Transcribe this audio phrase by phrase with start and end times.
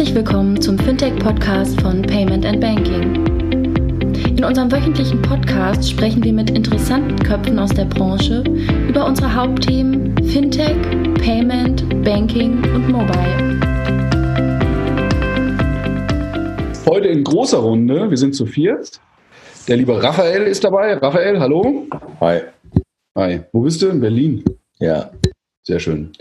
[0.00, 3.26] Herzlich willkommen zum Fintech-Podcast von Payment and Banking.
[4.34, 8.42] In unserem wöchentlichen Podcast sprechen wir mit interessanten Köpfen aus der Branche
[8.88, 10.74] über unsere Hauptthemen Fintech,
[11.22, 13.60] Payment, Banking und Mobile.
[16.86, 18.98] Heute in großer Runde, wir sind zu viert.
[19.68, 20.94] Der liebe Raphael ist dabei.
[20.94, 21.86] Raphael, hallo.
[22.22, 22.40] Hi.
[23.14, 23.40] Hi.
[23.52, 23.88] Wo bist du?
[23.88, 24.44] In Berlin.
[24.78, 25.10] Ja.
[25.62, 26.12] Sehr schön.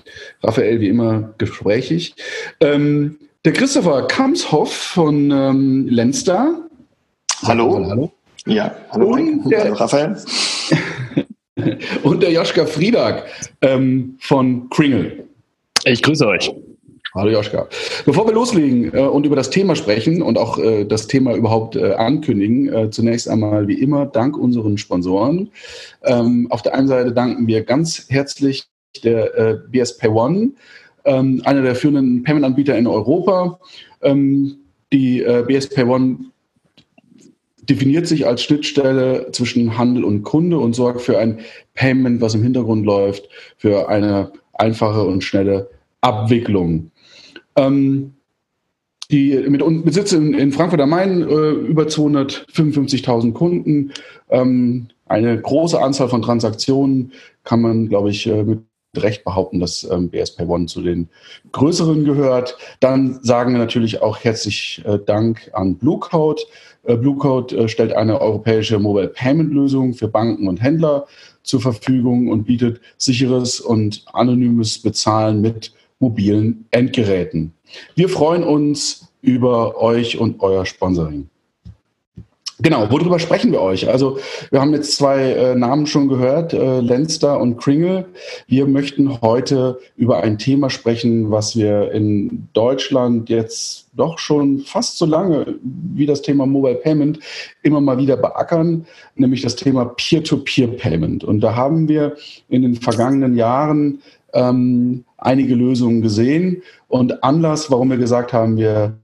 [0.43, 2.15] Raphael, wie immer, gesprächig.
[2.59, 6.67] Ähm, der Christopher Kamshoff von ähm, Lenster.
[7.43, 7.69] Hallo.
[7.71, 8.11] Raphael, hallo.
[8.45, 10.17] Ja, hallo, Und der- hallo Raphael.
[12.03, 13.25] Und der Joschka Friedag
[13.61, 15.25] ähm, von Kringle.
[15.85, 16.51] Ich grüße euch.
[17.15, 17.67] Hallo Joschka.
[18.05, 21.75] Bevor wir loslegen äh, und über das Thema sprechen und auch äh, das Thema überhaupt
[21.75, 25.49] äh, ankündigen, äh, zunächst einmal wie immer Dank unseren Sponsoren.
[26.03, 28.65] Ähm, auf der einen Seite danken wir ganz herzlich
[29.03, 30.51] der äh, BS Pay One,
[31.09, 33.59] ähm, einer der führenden Payment-Anbieter in Europa.
[34.01, 34.57] Ähm,
[34.93, 36.17] die äh, BS Pay One
[37.63, 41.39] definiert sich als Schnittstelle zwischen Handel und Kunde und sorgt für ein
[41.73, 45.69] Payment, was im Hintergrund läuft, für eine einfache und schnelle
[46.01, 46.91] Abwicklung.
[47.55, 48.13] Ähm,
[49.11, 53.91] die mit, mit Sitz in, in Frankfurt am Main äh, über 255.000 Kunden,
[54.29, 57.11] ähm, eine große Anzahl von Transaktionen,
[57.43, 58.59] kann man, glaube ich, äh, mit
[58.97, 61.09] Recht behaupten, dass ähm, BS Pay One zu den
[61.51, 62.57] größeren gehört.
[62.79, 66.41] Dann sagen wir natürlich auch herzlich äh, Dank an Bluecode.
[66.83, 71.05] Äh, Bluecode äh, stellt eine europäische Mobile Payment Lösung für Banken und Händler
[71.43, 77.53] zur Verfügung und bietet sicheres und anonymes Bezahlen mit mobilen Endgeräten.
[77.95, 81.29] Wir freuen uns über euch und euer Sponsoring.
[82.61, 83.87] Genau, worüber sprechen wir euch?
[83.87, 84.19] Also
[84.51, 88.05] wir haben jetzt zwei äh, Namen schon gehört, äh, Lenster und Kringle.
[88.47, 94.97] Wir möchten heute über ein Thema sprechen, was wir in Deutschland jetzt doch schon fast
[94.97, 97.19] so lange wie das Thema Mobile Payment
[97.63, 101.23] immer mal wieder beackern, nämlich das Thema Peer-to-Peer-Payment.
[101.23, 102.17] Und da haben wir
[102.49, 104.01] in den vergangenen Jahren
[104.33, 106.61] ähm, einige Lösungen gesehen.
[106.89, 108.97] Und Anlass, warum wir gesagt haben, wir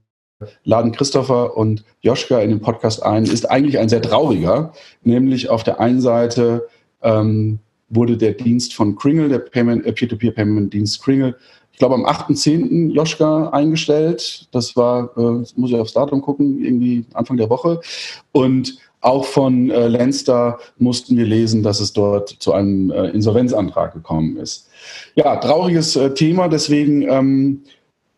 [0.64, 4.72] laden Christopher und Joschka in den Podcast ein, ist eigentlich ein sehr trauriger.
[5.02, 6.68] Nämlich auf der einen Seite
[7.02, 7.58] ähm,
[7.88, 11.36] wurde der Dienst von Kringle, der äh, Peer-to-Peer-Payment-Dienst Kringle,
[11.72, 12.92] ich glaube am 8.10.
[12.92, 14.48] Joschka eingestellt.
[14.50, 17.80] Das war, äh, muss ich aufs Datum gucken, irgendwie Anfang der Woche.
[18.32, 23.92] Und auch von äh, Lenster mussten wir lesen, dass es dort zu einem äh, Insolvenzantrag
[23.92, 24.70] gekommen ist.
[25.16, 27.62] Ja, trauriges äh, Thema, deswegen ähm,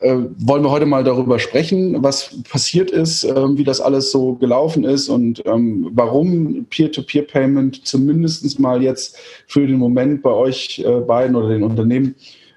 [0.00, 4.34] äh, wollen wir heute mal darüber sprechen, was passiert ist, ähm, wie das alles so
[4.34, 11.00] gelaufen ist und ähm, warum Peer-to-Peer-Payment zumindest mal jetzt für den Moment bei euch äh,
[11.00, 12.14] beiden oder den Unternehmen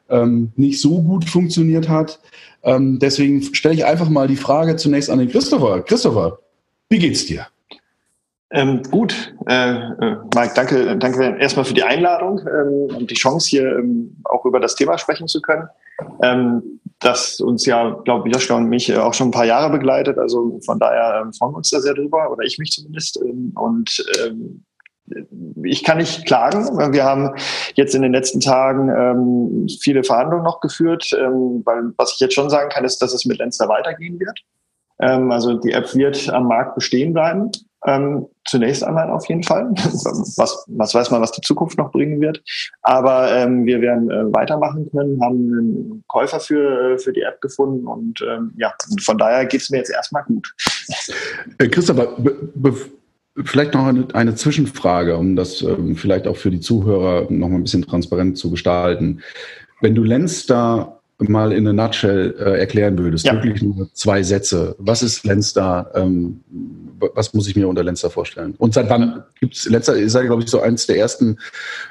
[0.09, 2.19] ähm, nicht so gut funktioniert hat.
[2.63, 5.81] Ähm, deswegen stelle ich einfach mal die Frage zunächst an den Christopher.
[5.81, 6.38] Christopher,
[6.90, 7.47] wie geht's dir?
[8.52, 13.50] Ähm, gut, äh, äh, Mike, danke, danke erstmal für die Einladung ähm, und die Chance
[13.50, 15.69] hier ähm, auch über das Thema sprechen zu können.
[17.02, 20.18] Das uns ja, glaube ich, Joschka und mich äh, auch schon ein paar Jahre begleitet.
[20.18, 23.20] Also von daher ähm, freuen wir uns da sehr drüber, oder ich mich zumindest.
[23.22, 24.64] Ähm, und ähm,
[25.64, 26.94] ich kann nicht klagen.
[26.94, 27.32] Wir haben
[27.74, 32.36] jetzt in den letzten Tagen ähm, viele Verhandlungen noch geführt, ähm, weil was ich jetzt
[32.36, 34.40] schon sagen kann, ist, dass es mit Lenster weitergehen wird.
[35.00, 37.50] Also die App wird am Markt bestehen bleiben.
[37.88, 39.72] Ähm, zunächst einmal auf jeden Fall.
[39.75, 42.42] Was, was weiß man, was die Zukunft noch bringen wird.
[42.81, 47.41] Aber ähm, wir werden äh, weitermachen können, haben einen Käufer für, äh, für die App
[47.41, 50.53] gefunden und ähm, ja, von daher geht's mir jetzt erstmal gut.
[51.58, 52.16] Äh, Christopher,
[53.44, 57.56] vielleicht noch eine, eine Zwischenfrage, um das ähm, vielleicht auch für die Zuhörer noch mal
[57.56, 59.22] ein bisschen transparent zu gestalten.
[59.81, 63.34] Wenn du Lenster mal in a nutshell äh, erklären würdest, Ja.
[63.34, 64.75] wirklich nur zwei Sätze.
[64.80, 65.91] Was ist Lenster?
[65.94, 66.41] Ähm,
[67.14, 68.56] was muss ich mir unter Lenster vorstellen?
[68.58, 69.98] Und seit wann gibt's Lenster?
[69.98, 71.38] Ihr seid, glaube ich, so eins der ersten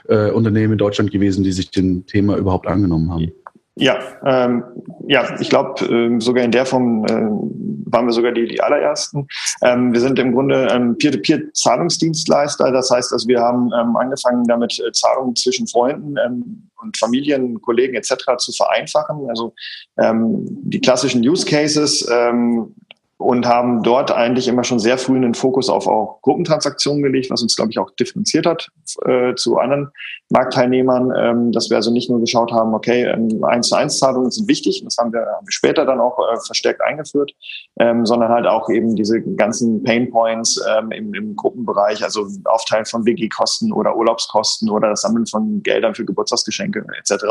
[0.09, 3.33] äh, Unternehmen in Deutschland gewesen, die sich dem Thema überhaupt angenommen haben.
[3.77, 4.65] Ja, ähm,
[5.07, 7.51] ja, ich glaube, ähm, sogar in der Form ähm,
[7.87, 9.27] waren wir sogar die, die allerersten.
[9.63, 12.71] Ähm, wir sind im Grunde ähm, Peer-to-Peer-Zahlungsdienstleister.
[12.73, 17.61] Das heißt, also wir haben ähm, angefangen, damit äh, Zahlungen zwischen Freunden ähm, und Familien,
[17.63, 18.37] Kollegen etc.
[18.39, 19.29] zu vereinfachen.
[19.29, 19.55] Also
[19.99, 22.75] ähm, die klassischen Use Cases ähm,
[23.21, 27.43] und haben dort eigentlich immer schon sehr früh einen Fokus auf auch Gruppentransaktionen gelegt, was
[27.43, 28.71] uns, glaube ich, auch differenziert hat
[29.05, 29.91] äh, zu anderen
[30.31, 34.31] Marktteilnehmern, ähm, dass wir also nicht nur geschaut haben, okay, ähm, eins zu eins Zahlungen
[34.31, 37.33] sind wichtig, das haben wir, haben wir später dann auch äh, verstärkt eingeführt,
[37.79, 42.87] ähm, sondern halt auch eben diese ganzen Pain Points ähm, im, im Gruppenbereich, also Aufteilen
[42.87, 47.25] von WG-Kosten oder Urlaubskosten oder das Sammeln von Geldern für Geburtstagsgeschenke etc.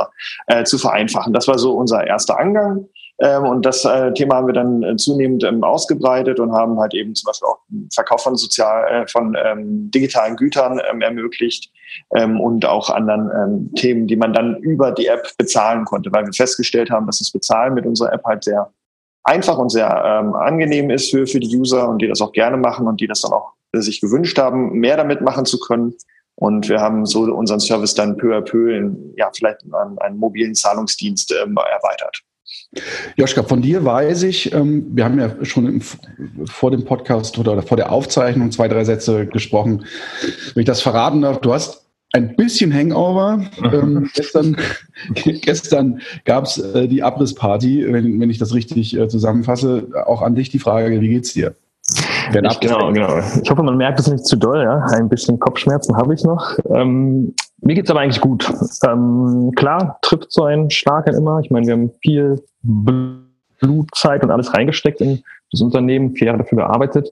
[0.45, 1.33] Äh, zu vereinfachen.
[1.33, 2.87] Das war so unser erster Angang.
[3.21, 6.93] Ähm, und das äh, Thema haben wir dann äh, zunehmend ähm, ausgebreitet und haben halt
[6.93, 11.71] eben zum Beispiel auch den Verkauf von sozial, äh, von ähm, digitalen Gütern ermöglicht
[12.11, 16.91] und auch anderen Themen, die man dann über die App bezahlen konnte, weil wir festgestellt
[16.91, 18.71] haben, dass das Bezahlen mit unserer App halt sehr
[19.23, 22.87] einfach und sehr angenehm ist für, für die User und die das auch gerne machen
[22.87, 25.95] und die das dann auch sich gewünscht haben, mehr damit machen zu können.
[26.35, 30.17] Und wir haben so unseren Service dann peu à peu in, ja, vielleicht an einen
[30.17, 32.23] mobilen Zahlungsdienst ähm, erweitert.
[33.15, 35.81] Joschka, von dir weiß ich, ähm, wir haben ja schon im,
[36.45, 39.85] vor dem Podcast oder vor der Aufzeichnung zwei, drei Sätze gesprochen.
[40.53, 43.43] Wenn ich das verraten darf, du hast ein bisschen Hangover.
[43.63, 44.57] Ähm, gestern
[45.13, 49.89] gestern gab es äh, die Abrissparty, wenn, wenn ich das richtig äh, zusammenfasse.
[50.05, 51.55] Auch an dich die Frage, wie geht's dir?
[51.91, 53.19] Ich, genau, genau.
[53.41, 54.63] Ich hoffe, man merkt es nicht zu doll.
[54.63, 54.85] Ja?
[54.91, 56.57] Ein bisschen Kopfschmerzen habe ich noch.
[56.69, 58.51] Ähm, mir geht's aber eigentlich gut.
[58.87, 61.39] Ähm, klar, trifft so ein Schlag halt immer.
[61.39, 66.59] Ich meine, wir haben viel Blutzeit und alles reingesteckt in das Unternehmen, vier Jahre dafür
[66.59, 67.11] gearbeitet.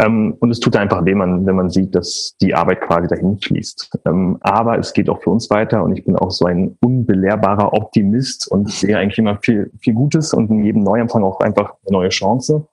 [0.00, 3.38] Ähm, und es tut einfach weh, man, wenn man sieht, dass die Arbeit quasi dahin
[3.38, 3.98] fließt.
[4.06, 7.72] Ähm, aber es geht auch für uns weiter und ich bin auch so ein unbelehrbarer
[7.72, 11.92] Optimist und sehe eigentlich immer viel, viel Gutes und in jedem Neuanfang auch einfach eine
[11.92, 12.66] neue Chance.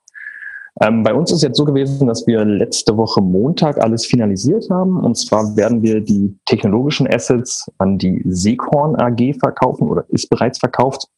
[0.80, 5.00] Ähm, bei uns ist jetzt so gewesen, dass wir letzte Woche Montag alles finalisiert haben.
[5.00, 10.58] Und zwar werden wir die technologischen Assets an die Seekorn AG verkaufen oder ist bereits
[10.58, 11.08] verkauft.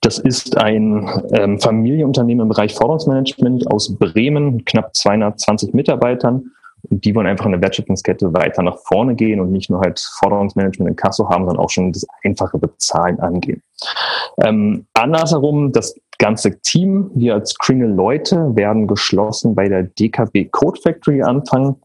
[0.00, 6.50] Das ist ein ähm, Familienunternehmen im Bereich Forderungsmanagement aus Bremen, knapp 220 Mitarbeitern.
[6.90, 9.98] Und die wollen einfach in der Wertschöpfungskette weiter nach vorne gehen und nicht nur halt
[9.98, 13.62] Forderungsmanagement in Kasso haben, sondern auch schon das einfache Bezahlen angehen.
[14.42, 20.80] Ähm, andersherum, das ganze Team, wir als Kringle Leute werden geschlossen bei der DKB Code
[20.80, 21.76] Factory anfangen.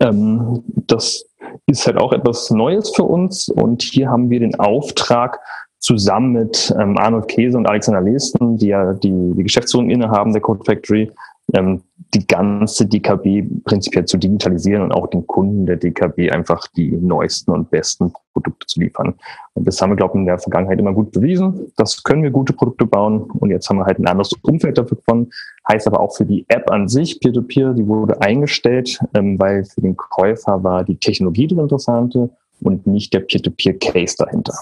[0.00, 1.24] Ähm, das
[1.66, 5.40] ist halt auch etwas Neues für uns und hier haben wir den Auftrag,
[5.80, 10.42] zusammen mit ähm, Arnold Käse und Alexander Lesten, die ja die, die Geschäftsführung innehaben der
[10.42, 11.10] Code Factory,
[11.54, 11.82] ähm,
[12.14, 17.52] die ganze DKB prinzipiell zu digitalisieren und auch den Kunden der DKB einfach die neuesten
[17.52, 19.14] und besten Produkte zu liefern.
[19.54, 21.72] Und das haben wir, glaube ich, in der Vergangenheit immer gut bewiesen.
[21.76, 24.96] Das können wir gute Produkte bauen und jetzt haben wir halt ein anderes Umfeld dafür
[24.96, 25.30] gefunden.
[25.70, 29.64] Heißt aber auch für die App an sich, Peer-to-Peer, -Peer, die wurde eingestellt, ähm, weil
[29.64, 32.30] für den Käufer war die Technologie das Interessante
[32.60, 34.54] und nicht der Peer-to-Peer-Case dahinter.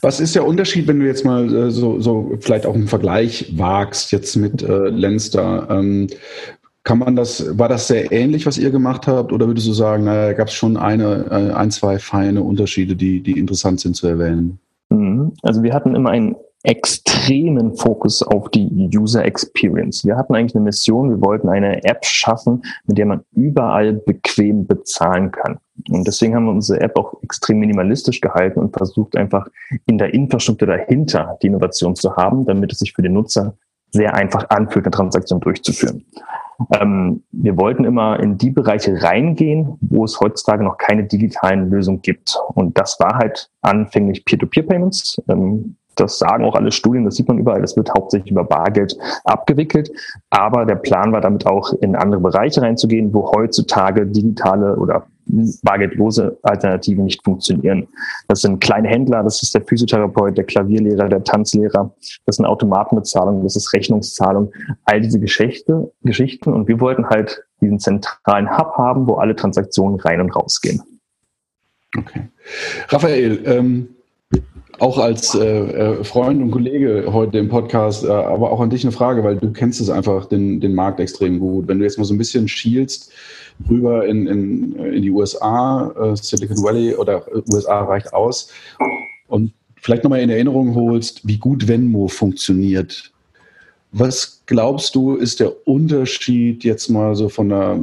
[0.00, 3.52] Was ist der Unterschied, wenn du jetzt mal äh, so, so vielleicht auch einen Vergleich
[3.56, 5.68] wagst jetzt mit äh, Lenster?
[5.70, 6.08] Ähm,
[6.84, 10.04] kann man das, war das sehr ähnlich, was ihr gemacht habt, oder würdest du sagen,
[10.04, 14.06] naja, gab es schon eine, äh, ein, zwei feine Unterschiede, die, die interessant sind zu
[14.06, 14.58] erwähnen?
[14.90, 15.32] Mhm.
[15.42, 20.04] Also wir hatten immer einen extremen Fokus auf die User Experience.
[20.04, 24.66] Wir hatten eigentlich eine Mission, wir wollten eine App schaffen, mit der man überall bequem
[24.66, 25.58] bezahlen kann.
[25.90, 29.46] Und deswegen haben wir unsere App auch extrem minimalistisch gehalten und versucht einfach
[29.86, 33.56] in der Infrastruktur dahinter die Innovation zu haben, damit es sich für den Nutzer
[33.90, 36.04] sehr einfach anfühlt, eine Transaktion durchzuführen.
[36.80, 42.00] Ähm, wir wollten immer in die Bereiche reingehen, wo es heutzutage noch keine digitalen Lösungen
[42.00, 42.38] gibt.
[42.54, 45.22] Und das war halt anfänglich Peer-to-Peer-Payments.
[45.28, 48.96] Ähm, das sagen auch alle Studien, das sieht man überall, das wird hauptsächlich über Bargeld
[49.24, 49.90] abgewickelt.
[50.30, 55.06] Aber der Plan war damit auch in andere Bereiche reinzugehen, wo heutzutage digitale oder
[55.62, 57.88] bargeldlose Alternativen nicht funktionieren.
[58.28, 61.94] Das sind kleine Händler, das ist der Physiotherapeut, der Klavierlehrer, der Tanzlehrer,
[62.26, 64.52] das sind Automatenbezahlung, das ist Rechnungszahlung,
[64.84, 66.52] all diese Geschichte, Geschichten.
[66.52, 70.82] Und wir wollten halt diesen zentralen Hub haben, wo alle Transaktionen rein und raus gehen.
[71.96, 72.28] Okay.
[72.88, 73.93] Raphael, ähm,
[74.78, 78.84] auch als äh, äh, Freund und Kollege heute im Podcast, äh, aber auch an dich
[78.84, 81.68] eine Frage, weil du kennst es einfach, den, den Markt extrem gut.
[81.68, 83.12] Wenn du jetzt mal so ein bisschen schielst
[83.70, 88.50] rüber in, in, in die USA, äh, Silicon Valley oder USA reicht aus
[89.28, 93.13] und vielleicht nochmal in Erinnerung holst, wie gut Venmo funktioniert
[93.96, 97.80] was glaubst du, ist der Unterschied jetzt mal so von einer,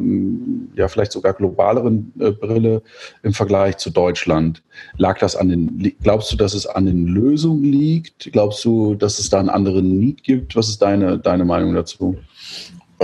[0.75, 2.81] ja, vielleicht sogar globaleren äh, Brille
[3.23, 4.61] im Vergleich zu Deutschland?
[4.97, 8.29] Lag das an den, glaubst du, dass es an den Lösungen liegt?
[8.33, 10.57] Glaubst du, dass es da einen anderen Need gibt?
[10.57, 12.17] Was ist deine, deine Meinung dazu?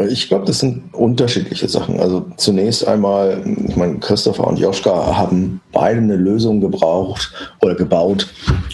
[0.09, 2.01] Ich glaube, das sind unterschiedliche Sachen.
[2.01, 8.27] Also zunächst einmal, ich meine, Christopher und Joschka haben beide eine Lösung gebraucht oder gebaut,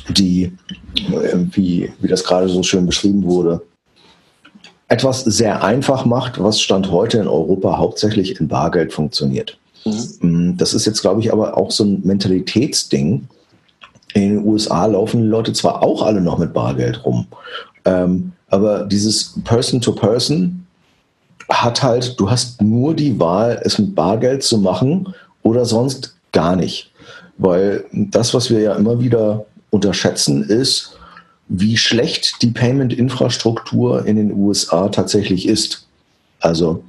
[0.09, 0.51] die,
[1.51, 3.61] wie, wie das gerade so schön beschrieben wurde,
[4.93, 9.57] etwas sehr einfach macht, was Stand heute in Europa hauptsächlich in Bargeld funktioniert.
[9.85, 10.51] Mhm.
[10.51, 13.27] Mm, das ist jetzt, glaube ich, aber auch so ein Mentalitätsding.
[14.13, 17.25] In den USA laufen die Leute zwar auch alle noch mit Bargeld rum,
[17.85, 20.63] ähm, aber dieses Person-to-Person
[21.49, 26.55] hat halt, du hast nur die Wahl, es mit Bargeld zu machen oder sonst gar
[26.55, 26.91] nicht.
[27.39, 30.95] Weil das, was wir ja immer wieder unterschätzen, ist,
[31.47, 35.87] wie schlecht die Payment-Infrastruktur in den USA tatsächlich ist.
[36.39, 36.83] Also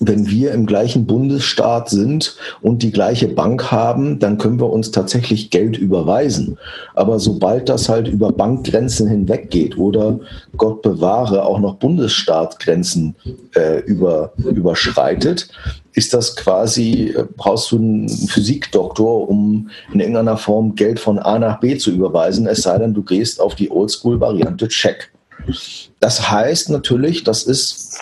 [0.00, 4.90] wenn wir im gleichen Bundesstaat sind und die gleiche Bank haben, dann können wir uns
[4.90, 6.56] tatsächlich Geld überweisen.
[6.94, 10.20] Aber sobald das halt über Bankgrenzen hinweg geht oder
[10.56, 13.16] Gott bewahre auch noch Bundesstaatgrenzen
[13.54, 15.48] äh, über, überschreitet,
[15.98, 21.40] ist das quasi, äh, brauchst du einen Physikdoktor, um in irgendeiner Form Geld von A
[21.40, 25.10] nach B zu überweisen, es sei denn, du gehst auf die Oldschool-Variante Check.
[25.98, 27.98] Das heißt natürlich, das ist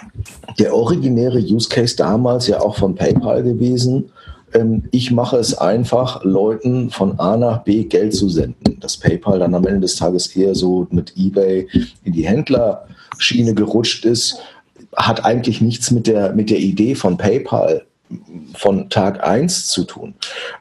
[0.58, 4.10] der originäre Use Case damals ja auch von PayPal gewesen.
[4.52, 8.78] Ähm, ich mache es einfach, Leuten von A nach B Geld zu senden.
[8.80, 11.66] Dass PayPal dann am Ende des Tages eher so mit eBay
[12.04, 14.38] in die Händlerschiene gerutscht ist,
[14.96, 17.85] hat eigentlich nichts mit der, mit der Idee von PayPal
[18.54, 20.14] von Tag 1 zu tun.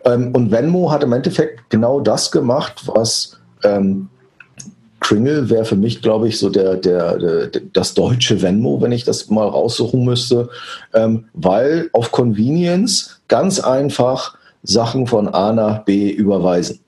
[0.03, 4.09] Ähm, und Venmo hat im Endeffekt genau das gemacht, was ähm,
[4.99, 9.03] Kringle wäre für mich, glaube ich, so der, der, der, das deutsche Venmo, wenn ich
[9.03, 10.49] das mal raussuchen müsste,
[10.93, 16.79] ähm, weil auf Convenience ganz einfach Sachen von A nach B überweisen.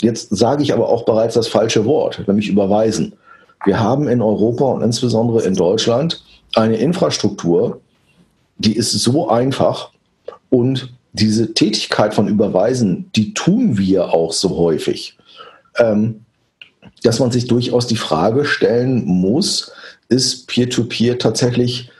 [0.00, 3.14] Jetzt sage ich aber auch bereits das falsche Wort, nämlich überweisen.
[3.64, 6.22] Wir haben in Europa und insbesondere in Deutschland
[6.54, 7.80] eine Infrastruktur,
[8.58, 9.90] die ist so einfach
[10.50, 15.16] und diese Tätigkeit von Überweisen, die tun wir auch so häufig.
[15.78, 16.24] Ähm,
[17.02, 19.72] dass man sich durchaus die Frage stellen muss,
[20.08, 21.90] ist Peer-to-Peer -Peer tatsächlich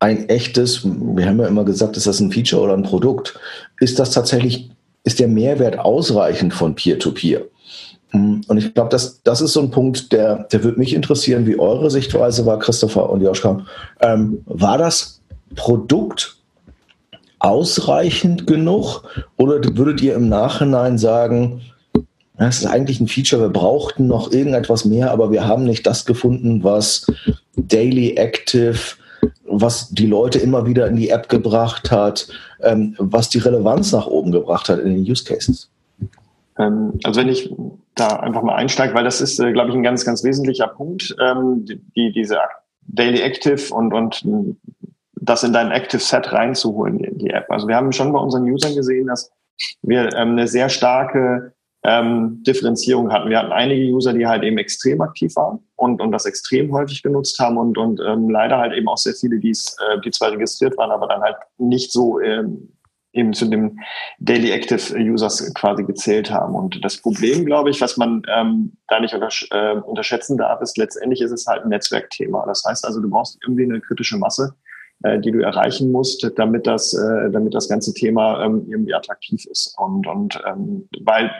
[0.00, 3.38] ein echtes, wir haben ja immer gesagt, ist das ein Feature oder ein Produkt,
[3.80, 4.70] ist das tatsächlich,
[5.04, 7.40] ist der Mehrwert ausreichend von Peer-to-Peer?
[7.40, 7.48] -Peer?
[8.14, 11.46] Hm, und ich glaube, das, das ist so ein Punkt, der, der würde mich interessieren,
[11.46, 13.66] wie eure Sichtweise war, Christopher und Joschka.
[14.00, 15.13] Ähm, war das
[15.54, 16.36] Produkt
[17.38, 19.04] ausreichend genug
[19.36, 21.60] oder würdet ihr im Nachhinein sagen,
[22.38, 26.04] das ist eigentlich ein Feature, wir brauchten noch irgendetwas mehr, aber wir haben nicht das
[26.04, 27.06] gefunden, was
[27.56, 28.78] Daily Active,
[29.46, 32.28] was die Leute immer wieder in die App gebracht hat,
[32.62, 35.70] ähm, was die Relevanz nach oben gebracht hat in den Use Cases.
[36.58, 37.54] Ähm, also wenn ich
[37.94, 41.14] da einfach mal einsteige, weil das ist, äh, glaube ich, ein ganz, ganz wesentlicher Punkt,
[41.20, 42.38] ähm, die, diese
[42.86, 44.24] Daily Active und, und
[45.24, 47.50] das in dein Active Set reinzuholen in die App.
[47.50, 49.30] Also wir haben schon bei unseren Usern gesehen, dass
[49.82, 51.54] wir ähm, eine sehr starke
[51.84, 53.28] ähm, Differenzierung hatten.
[53.28, 57.02] Wir hatten einige User, die halt eben extrem aktiv waren und, und das extrem häufig
[57.02, 60.32] genutzt haben und, und ähm, leider halt eben auch sehr viele, die's, äh, die zwar
[60.32, 62.74] registriert waren, aber dann halt nicht so ähm,
[63.14, 63.78] eben zu dem
[64.18, 66.54] Daily Active Users quasi gezählt haben.
[66.54, 70.76] Und das Problem, glaube ich, was man ähm, da nicht untersch äh, unterschätzen darf, ist
[70.76, 72.44] letztendlich ist es halt ein Netzwerkthema.
[72.46, 74.54] Das heißt also, du brauchst irgendwie eine kritische Masse,
[75.04, 79.44] äh, die du erreichen musst, damit das, äh, damit das ganze Thema ähm, irgendwie attraktiv
[79.46, 79.76] ist.
[79.78, 81.30] Und, und ähm, weil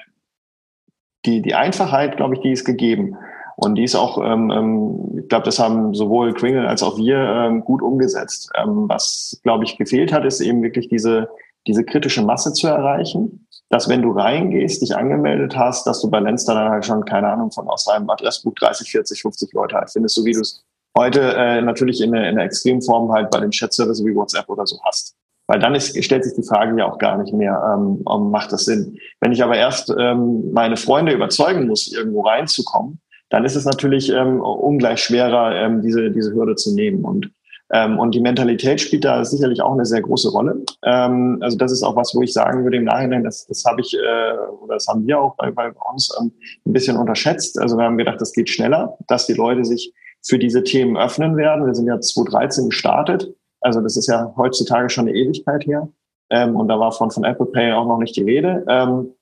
[1.25, 3.17] die, die Einfachheit, glaube ich, die ist gegeben.
[3.57, 7.17] Und die ist auch, ähm, ähm, ich glaube, das haben sowohl Kringle als auch wir
[7.17, 8.51] ähm, gut umgesetzt.
[8.55, 11.31] Ähm, was, glaube ich, gefehlt hat, ist eben wirklich diese,
[11.67, 16.21] diese kritische Masse zu erreichen, dass wenn du reingehst, dich angemeldet hast, dass du bei
[16.21, 19.91] Lenster dann halt schon, keine Ahnung, von aus deinem Adressbuch 30, 40, 50 Leute halt
[19.91, 20.65] findest, so wie du es
[20.97, 24.67] heute äh, natürlich in der, in der Extremform halt bei den Chat-Services wie WhatsApp oder
[24.67, 25.17] so hast.
[25.47, 28.65] Weil dann ist, stellt sich die Frage ja auch gar nicht mehr, ähm, macht das
[28.65, 28.97] Sinn.
[29.21, 34.11] Wenn ich aber erst ähm, meine Freunde überzeugen muss, irgendwo reinzukommen, dann ist es natürlich
[34.11, 37.05] ähm, ungleich schwerer, ähm, diese, diese Hürde zu nehmen.
[37.05, 37.31] Und,
[37.73, 40.63] ähm, und die Mentalität spielt da sicherlich auch eine sehr große Rolle.
[40.83, 43.83] Ähm, also das ist auch was, wo ich sagen würde im Nachhinein, das, das habe
[43.83, 46.33] ich, äh, oder das haben wir auch bei, bei uns ähm,
[46.65, 47.61] ein bisschen unterschätzt.
[47.61, 49.93] Also wir haben gedacht, das geht schneller, dass die Leute sich
[50.27, 51.67] für diese Themen öffnen werden.
[51.67, 55.89] Wir sind ja 2013 gestartet also das ist ja heutzutage schon eine Ewigkeit her.
[56.29, 59.15] Ähm, und da war von, von Apple Pay auch noch nicht die Rede ähm,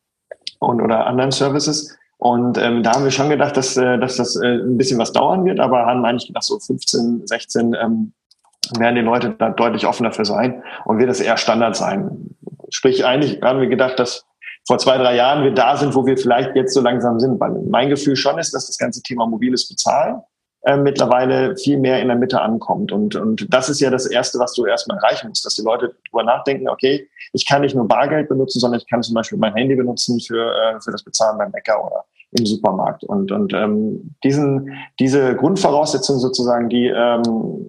[0.59, 1.97] und oder anderen Services.
[2.19, 5.13] Und ähm, da haben wir schon gedacht, dass, äh, dass das äh, ein bisschen was
[5.13, 8.13] dauern wird, aber haben eigentlich gedacht, so 15, 16 ähm,
[8.79, 12.37] werden die Leute da deutlich offener für sein und wird es eher Standard sein.
[12.71, 14.25] Sprich, eigentlich haben wir gedacht, dass
[14.67, 17.39] vor zwei, drei Jahren wir da sind, wo wir vielleicht jetzt so langsam sind.
[17.39, 20.21] Weil mein Gefühl schon ist, dass das ganze Thema mobiles Bezahlen
[20.65, 22.93] äh, mittlerweile viel mehr in der Mitte ankommt.
[22.93, 25.95] Und, und das ist ja das Erste, was du erstmal erreichen musst, dass die Leute
[26.05, 29.55] darüber nachdenken, okay, ich kann nicht nur Bargeld benutzen, sondern ich kann zum Beispiel mein
[29.55, 33.05] Handy benutzen für, äh, für das Bezahlen beim Bäcker oder im Supermarkt.
[33.05, 37.69] Und, und ähm, diesen, diese Grundvoraussetzung sozusagen, die ähm,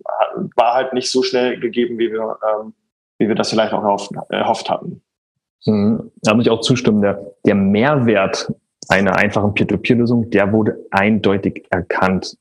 [0.55, 2.73] war halt nicht so schnell gegeben, wie wir, ähm,
[3.17, 5.01] wie wir das vielleicht auch erhofft, erhofft hatten.
[5.65, 6.11] Mhm.
[6.21, 7.01] Da muss ich auch zustimmen.
[7.01, 8.53] Der, der Mehrwert
[8.89, 12.37] einer einfachen Peer-to-Peer-Lösung, der wurde eindeutig erkannt.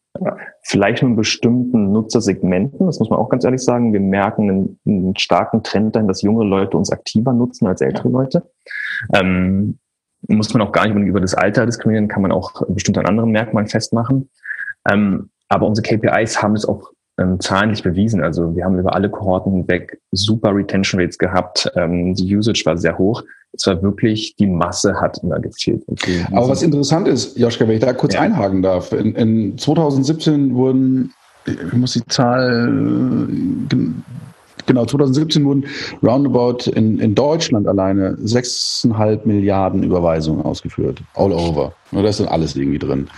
[0.62, 3.92] Vielleicht nur in bestimmten Nutzersegmenten, das muss man auch ganz ehrlich sagen.
[3.92, 8.08] Wir merken einen, einen starken Trend dahin, dass junge Leute uns aktiver nutzen als ältere
[8.08, 8.50] Leute.
[9.14, 9.78] Ähm,
[10.28, 13.30] muss man auch gar nicht über das Alter diskriminieren, kann man auch bestimmt an anderen
[13.30, 14.30] Merkmalen festmachen.
[14.88, 18.22] Ähm, aber unsere KPIs haben es auch ähm, zahlenlich bewiesen.
[18.22, 21.70] Also wir haben über alle Kohorten hinweg super Retention Rates gehabt.
[21.76, 23.22] Ähm, die Usage war sehr hoch.
[23.52, 25.84] Es war wirklich, die Masse hat immer gefehlt.
[26.32, 28.20] Aber was interessant ist, Joschka, wenn ich da kurz ja.
[28.20, 31.12] einhaken darf, in, in 2017 wurden,
[31.44, 33.76] ich muss die Zahl, äh,
[34.66, 35.66] genau, 2017 wurden
[36.02, 41.02] roundabout in, in Deutschland alleine 6,5 Milliarden Überweisungen ausgeführt.
[41.14, 41.74] All over.
[41.90, 43.08] Da ist dann alles irgendwie drin.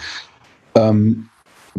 [0.75, 1.29] Ähm,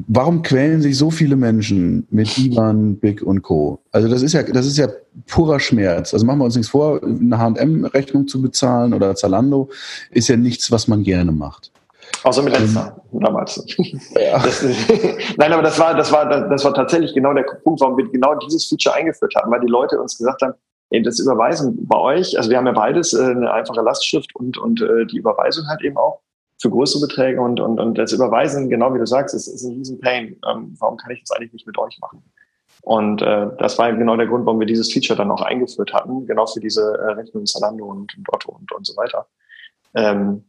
[0.08, 3.80] Warum quälen sich so viele Menschen mit Ivan, Big und Co?
[3.92, 4.88] Also das ist ja, das ist ja
[5.28, 6.14] purer Schmerz.
[6.14, 9.70] Also machen wir uns nichts vor, eine H&M-Rechnung zu bezahlen oder Zalando
[10.12, 11.72] ist ja nichts, was man gerne macht.
[12.24, 13.66] Außer mit letzter ähm, damals.
[14.20, 14.40] Ja.
[14.40, 14.66] Das,
[15.38, 18.36] nein, aber das war, das war, das war tatsächlich genau der Punkt, warum wir genau
[18.36, 20.54] dieses Feature eingeführt haben, weil die Leute uns gesagt haben,
[20.90, 24.58] ey, das Überweisen bei euch, also wir haben ja beides, äh, eine einfache Lastschrift und,
[24.58, 26.22] und äh, die Überweisung halt eben auch
[26.60, 29.74] für größere Beträge und, und, und das Überweisen, genau wie du sagst, ist, ist ein
[29.74, 30.40] riesen Pain.
[30.50, 32.24] Ähm, warum kann ich das eigentlich nicht mit euch machen?
[32.82, 36.26] Und äh, das war genau der Grund, warum wir dieses Feature dann auch eingeführt hatten,
[36.26, 39.28] genau für diese äh, Rechnungen Zalando und, und Otto und, und so weiter.
[39.96, 40.46] Ähm,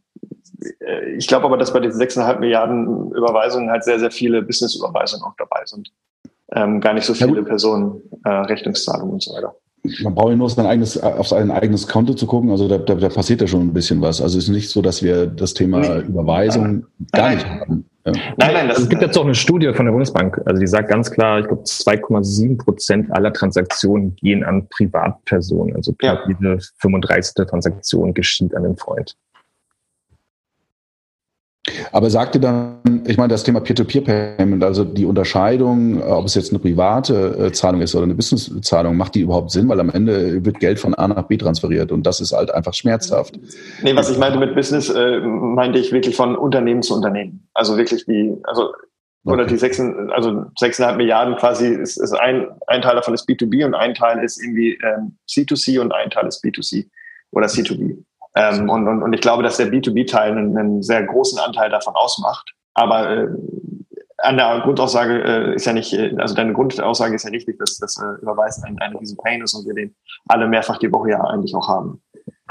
[0.79, 5.25] äh, ich glaube aber, dass bei diesen 6,5 Milliarden Überweisungen halt sehr, sehr viele Business-Überweisungen
[5.25, 5.91] auch dabei sind.
[6.51, 9.55] Ähm, gar nicht so viele Personen, äh, Rechnungszahlungen und so weiter
[10.03, 12.51] man braucht ja nur sein eigenes, auf sein eigenes Konto zu gucken.
[12.51, 14.21] Also da, da, da passiert ja schon ein bisschen was.
[14.21, 15.99] Also es ist nicht so, dass wir das Thema nee.
[16.07, 17.85] Überweisung gar nicht haben.
[18.05, 18.13] Ja.
[18.13, 20.41] Nein, nein, das, also es gibt jetzt auch eine Studie von der Bundesbank.
[20.45, 25.75] Also die sagt ganz klar, ich glaube 2,7 Prozent aller Transaktionen gehen an Privatpersonen.
[25.75, 26.19] Also ja.
[26.27, 27.45] jede 35.
[27.45, 29.15] Transaktion geschieht an den Freund.
[31.91, 36.51] Aber sagt ihr dann, ich meine, das Thema Peer-to-Peer-Payment, also die Unterscheidung, ob es jetzt
[36.51, 39.67] eine private äh, Zahlung ist oder eine Business-Zahlung, macht die überhaupt Sinn?
[39.67, 42.73] Weil am Ende wird Geld von A nach B transferiert und das ist halt einfach
[42.73, 43.39] schmerzhaft.
[43.83, 47.47] Nee, was ich meinte mit Business, äh, meinte ich wirklich von Unternehmen zu Unternehmen.
[47.53, 48.71] Also wirklich wie, also
[49.25, 49.53] oder okay.
[49.53, 53.75] die sechs, also sechseinhalb Milliarden quasi ist, ist ein, ein Teil davon ist B2B und
[53.75, 56.87] ein Teil ist irgendwie ähm, C2C und ein Teil ist B2C
[57.31, 57.97] oder C2B.
[58.37, 61.95] Ähm, und, und, und ich glaube, dass der B2B-Teil einen, einen sehr großen Anteil davon
[61.95, 62.53] ausmacht.
[62.73, 63.27] Aber äh,
[64.17, 67.77] an der Grundaussage äh, ist ja nicht, äh, also deine Grundaussage ist ja richtig, dass
[67.77, 69.95] das äh, Überweisen ein, ein riesen Pain ist und wir den
[70.27, 72.01] alle mehrfach die Woche ja eigentlich auch haben.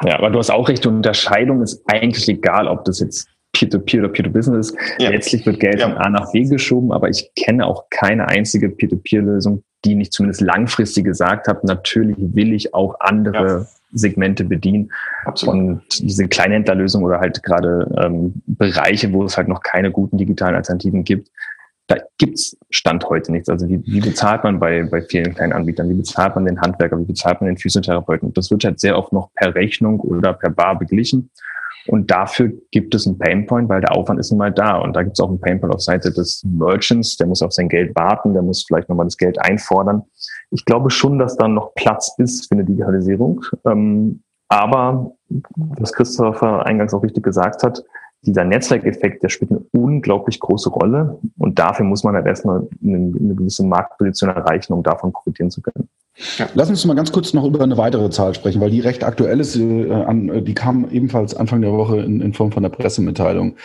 [0.05, 4.01] Ja, aber du hast auch recht, die Unterscheidung ist eigentlich egal, ob das jetzt Peer-to-Peer
[4.01, 4.75] -Peer oder Peer-to-Business.
[4.99, 5.11] Ja.
[5.11, 5.88] Letztlich wird Geld ja.
[5.88, 10.42] von A nach B geschoben, aber ich kenne auch keine einzige Peer-to-Peer-Lösung, die nicht zumindest
[10.42, 13.66] langfristig gesagt hat, natürlich will ich auch andere ja.
[13.92, 14.90] Segmente bedienen.
[15.25, 15.55] Absolut.
[15.55, 20.55] Und diese Kleinhändlerlösung oder halt gerade ähm, Bereiche, wo es halt noch keine guten digitalen
[20.55, 21.31] Alternativen gibt,
[21.87, 23.49] da gibt's Stand heute nichts.
[23.49, 25.88] Also wie, wie bezahlt man bei, bei vielen kleinen Anbietern?
[25.88, 26.99] Wie bezahlt man den Handwerker?
[26.99, 28.33] Wie bezahlt man den Physiotherapeuten?
[28.35, 31.31] Das wird halt sehr oft noch per Rechnung oder per Bar beglichen.
[31.88, 34.79] Und dafür gibt es einen Painpoint, weil der Aufwand ist nun mal da.
[34.79, 37.68] Und da gibt es auch einen Painpoint auf Seite des Merchants, der muss auf sein
[37.68, 40.03] Geld warten, der muss vielleicht nochmal das Geld einfordern.
[40.51, 43.44] Ich glaube schon, dass da noch Platz ist für eine Digitalisierung.
[43.66, 45.12] Ähm, aber,
[45.57, 47.83] was Christopher eingangs auch richtig gesagt hat,
[48.22, 51.18] dieser Netzwerkeffekt, der spielt eine unglaublich große Rolle.
[51.38, 55.62] Und dafür muss man halt erstmal eine, eine gewisse Marktposition erreichen, um davon profitieren zu
[55.62, 55.88] können.
[56.38, 56.48] Ja.
[56.55, 59.38] Lass uns mal ganz kurz noch über eine weitere Zahl sprechen, weil die recht aktuell
[59.38, 59.55] ist.
[59.55, 63.57] Äh, an, die kam ebenfalls Anfang der Woche in, in, Form von der Pressemitteilung.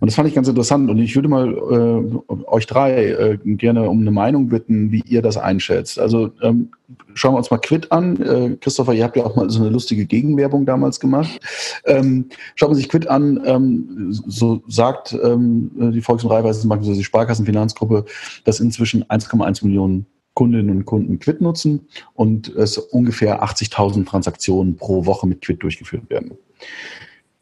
[0.00, 0.88] Und das fand ich ganz interessant.
[0.88, 5.20] Und ich würde mal äh, euch drei äh, gerne um eine Meinung bitten, wie ihr
[5.20, 5.98] das einschätzt.
[5.98, 6.70] Also ähm,
[7.12, 8.22] schauen wir uns mal Quid an.
[8.22, 11.38] Äh, Christopher, ihr habt ja auch mal so eine lustige Gegenwerbung damals gemacht.
[11.84, 17.04] Ähm, schaut man sich Quid an, ähm, so sagt ähm, die Volks- und also die
[17.04, 18.06] Sparkassenfinanzgruppe,
[18.44, 20.06] dass inzwischen 1,1 Millionen
[20.38, 26.08] Kundinnen und Kunden Quid nutzen und es ungefähr 80.000 Transaktionen pro Woche mit Quid durchgeführt
[26.10, 26.38] werden.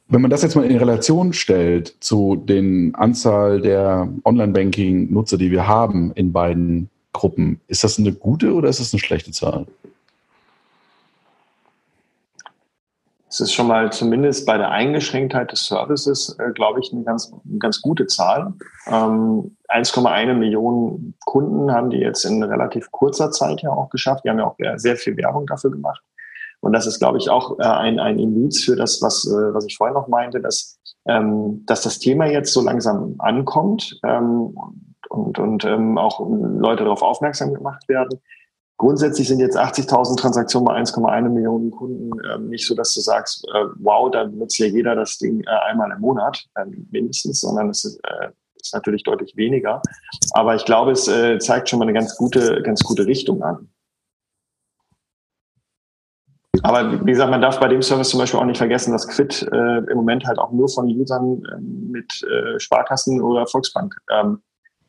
[0.09, 5.67] Wenn man das jetzt mal in Relation stellt zu den Anzahl der Online-Banking-Nutzer, die wir
[5.67, 9.67] haben in beiden Gruppen, ist das eine gute oder ist das eine schlechte Zahl?
[13.37, 17.31] Es ist schon mal zumindest bei der Eingeschränktheit des Services, äh, glaube ich, eine ganz,
[17.31, 18.55] eine ganz gute Zahl.
[18.87, 24.25] Ähm, 1,1 Millionen Kunden haben die jetzt in relativ kurzer Zeit ja auch geschafft.
[24.25, 26.01] Die haben ja auch sehr viel Werbung dafür gemacht.
[26.61, 29.67] Und das ist, glaube ich, auch äh, ein, ein Indiz für das, was, äh, was
[29.67, 34.57] ich vorhin noch meinte, dass, ähm, dass das Thema jetzt so langsam ankommt ähm,
[35.11, 38.19] und, und ähm, auch Leute darauf aufmerksam gemacht werden.
[38.79, 43.47] Grundsätzlich sind jetzt 80.000 Transaktionen bei 1,1 Millionen Kunden ähm, nicht so, dass du sagst,
[43.55, 47.71] äh, wow, da nutzt ja jeder das Ding äh, einmal im Monat äh, mindestens, sondern
[47.71, 48.29] es ist, äh,
[48.61, 49.81] ist natürlich deutlich weniger.
[50.33, 53.71] Aber ich glaube, es äh, zeigt schon mal eine ganz gute, ganz gute Richtung an.
[56.63, 59.49] Aber wie gesagt, man darf bei dem Service zum Beispiel auch nicht vergessen, dass Quid
[59.53, 64.43] äh, im Moment halt auch nur von Usern äh, mit äh, Sparkassen oder Volksbank ähm,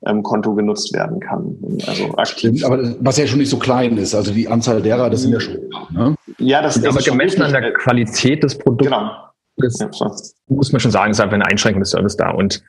[0.06, 1.58] ähm, Konto genutzt werden kann.
[1.88, 2.64] Also aktiv.
[2.64, 5.40] Aber was ja schon nicht so klein ist, also die Anzahl derer, das sind ja
[5.40, 5.58] schon.
[5.92, 6.16] Ne?
[6.38, 8.92] Ja, das, das aber gemessen an der Qualität des Produkts.
[8.92, 9.12] Genau.
[9.58, 10.16] Das ja, so.
[10.48, 12.30] muss man schon sagen, ist einfach eine Einschränkung des Service da.
[12.30, 12.64] Und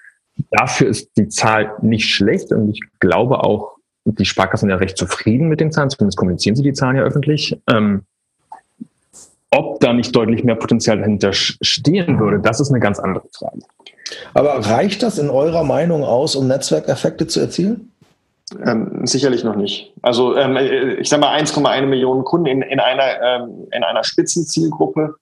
[0.50, 4.96] dafür ist die Zahl nicht schlecht und ich glaube auch, die Sparkassen sind ja recht
[4.96, 7.60] zufrieden mit den Zahlen, zumindest kommunizieren sie die Zahlen ja öffentlich.
[7.68, 8.04] Ähm,
[9.50, 13.60] ob da nicht deutlich mehr Potenzial dahinter stehen würde, das ist eine ganz andere Frage.
[14.34, 17.92] Aber reicht das in eurer Meinung aus, um Netzwerkeffekte zu erzielen?
[18.64, 19.92] Ähm, sicherlich noch nicht.
[20.00, 24.04] Also ähm, äh, ich sage mal 1,1 Millionen Kunden in, in einer ähm, in einer
[24.04, 25.16] Spitzenzielgruppe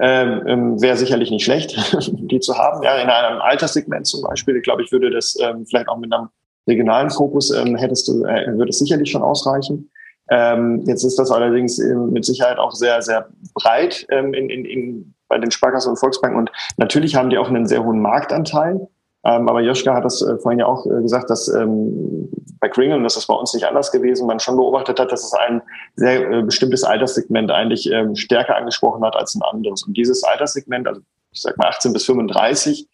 [0.00, 1.76] ähm, ähm, wäre sicherlich nicht schlecht,
[2.12, 2.82] die zu haben.
[2.82, 6.28] Ja, in einem Alterssegment zum Beispiel, glaube ich, würde das ähm, vielleicht auch mit einem
[6.66, 9.90] regionalen Fokus ähm, hättest du, äh, würde es sicherlich schon ausreichen.
[10.30, 14.64] Ähm, jetzt ist das allerdings ähm, mit Sicherheit auch sehr, sehr breit ähm, in, in,
[14.64, 18.88] in, bei den Sparkassen und Volksbanken und natürlich haben die auch einen sehr hohen Marktanteil.
[19.24, 22.96] Ähm, aber Joschka hat das äh, vorhin ja auch äh, gesagt, dass ähm, bei Kringle,
[22.96, 25.62] und das ist bei uns nicht anders gewesen, man schon beobachtet hat, dass es ein
[25.94, 29.84] sehr äh, bestimmtes Alterssegment eigentlich ähm, stärker angesprochen hat als ein anderes.
[29.84, 32.88] Und dieses Alterssegment, also ich sag mal 18 bis 35,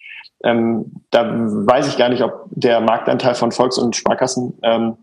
[0.45, 4.97] ähm, da weiß ich gar nicht, ob der Marktanteil von Volks- und Sparkassen ähm,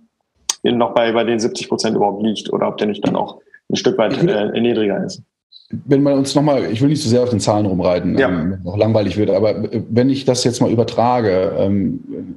[0.71, 3.39] noch bei, bei den 70 Prozent überhaupt liegt oder ob der nicht dann auch
[3.71, 5.21] ein Stück weit äh, niedriger ist.
[5.69, 8.29] Wenn man uns nochmal, ich will nicht so sehr auf den Zahlen rumreiten, ja.
[8.29, 12.35] ähm, noch langweilig wird, aber wenn ich das jetzt mal übertrage, ähm,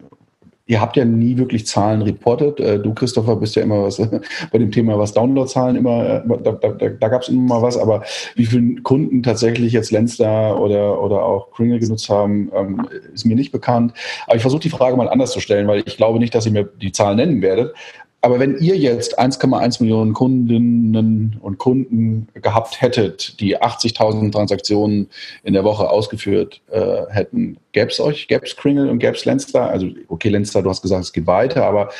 [0.68, 2.60] ihr habt ja nie wirklich Zahlen reportet.
[2.60, 3.96] Äh, du, Christopher, bist ja immer was
[4.52, 7.76] bei dem Thema, was Downloadzahlen immer, äh, da, da, da gab es immer mal was,
[7.76, 8.04] aber
[8.36, 13.34] wie viele Kunden tatsächlich jetzt Lenster oder, oder auch Kringle genutzt haben, ähm, ist mir
[13.34, 13.94] nicht bekannt.
[14.26, 16.52] Aber ich versuche die Frage mal anders zu stellen, weil ich glaube nicht, dass ihr
[16.52, 17.74] mir die Zahlen nennen werdet.
[18.20, 25.08] Aber wenn ihr jetzt 1,1 Millionen Kundinnen und Kunden gehabt hättet, die 80.000 Transaktionen
[25.44, 29.24] in der Woche ausgeführt äh, hätten, gäbe es euch, gäbe es Kringle und gäbe es
[29.24, 29.70] Lenster?
[29.70, 31.90] Also, okay, Lenster, du hast gesagt, es geht weiter, aber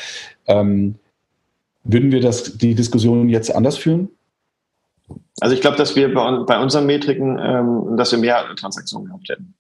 [0.47, 0.97] ähm,
[1.85, 4.09] würden wir das, die Diskussion jetzt anders führen?
[5.41, 9.29] Also ich glaube, dass wir bei, bei unseren Metriken, ähm, dass wir mehr Transaktionen gehabt
[9.29, 9.55] hätten.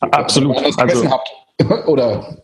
[0.00, 0.56] Absolut.
[0.78, 1.28] Also, habt.
[1.86, 2.36] Oder?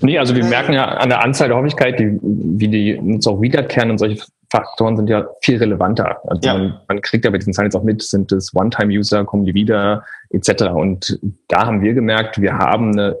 [0.00, 3.40] Nee, also wir merken ja an der Anzahl der Häufigkeit, die, wie die Nutzer auch
[3.40, 6.18] wiederkehren und solche Faktoren sind ja viel relevanter.
[6.28, 6.56] Also ja.
[6.56, 9.54] man, man, kriegt ja bei diesen Zahlen jetzt auch mit, sind es One-Time-User, kommen die
[9.54, 10.64] wieder, etc.
[10.74, 13.16] Und da haben wir gemerkt, wir haben eine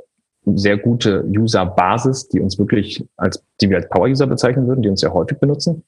[0.46, 5.00] sehr gute User-Basis, die uns wirklich als, die wir als Power-User bezeichnen würden, die uns
[5.00, 5.82] sehr häufig benutzen.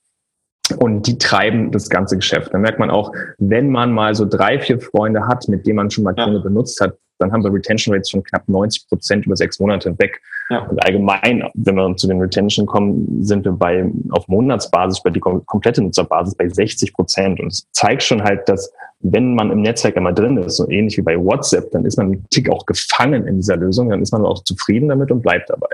[0.79, 2.53] Und die treiben das ganze Geschäft.
[2.53, 5.91] Da merkt man auch, wenn man mal so drei, vier Freunde hat, mit denen man
[5.91, 6.27] schon mal ja.
[6.27, 10.21] benutzt hat, dann haben wir Retention Rates von knapp 90 Prozent über sechs Monate hinweg.
[10.51, 10.61] Ja.
[10.67, 15.21] Und allgemein, wenn wir zu den Retention kommen, sind wir bei, auf Monatsbasis, bei die
[15.21, 17.41] komplette Nutzerbasis bei 60 Prozent.
[17.41, 20.97] Und es zeigt schon halt, dass wenn man im Netzwerk einmal drin ist, so ähnlich
[20.97, 24.13] wie bei WhatsApp, dann ist man einen Tick auch gefangen in dieser Lösung, dann ist
[24.13, 25.69] man auch zufrieden damit und bleibt dabei.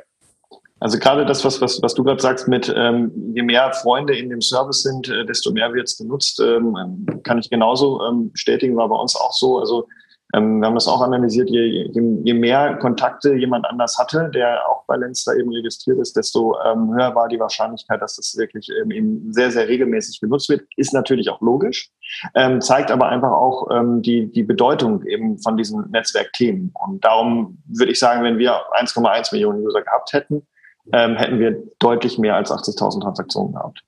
[0.82, 4.30] Also gerade das, was, was, was du gerade sagst, mit ähm, je mehr Freunde in
[4.30, 8.76] dem Service sind, äh, desto mehr wird es genutzt, ähm, kann ich genauso ähm, bestätigen,
[8.76, 9.60] war bei uns auch so.
[9.60, 9.86] Also
[10.32, 14.68] ähm, wir haben das auch analysiert, je, je, je, mehr Kontakte jemand anders hatte, der
[14.68, 18.68] auch bei Lenster eben registriert ist, desto ähm, höher war die Wahrscheinlichkeit, dass das wirklich
[18.80, 20.62] ähm, eben sehr, sehr regelmäßig genutzt wird.
[20.76, 21.90] Ist natürlich auch logisch,
[22.34, 26.72] ähm, zeigt aber einfach auch ähm, die, die Bedeutung eben von diesen Netzwerkthemen.
[26.86, 30.46] Und darum würde ich sagen, wenn wir 1,1 Millionen User gehabt hätten,
[30.92, 33.82] ähm, hätten wir deutlich mehr als 80.000 Transaktionen gehabt.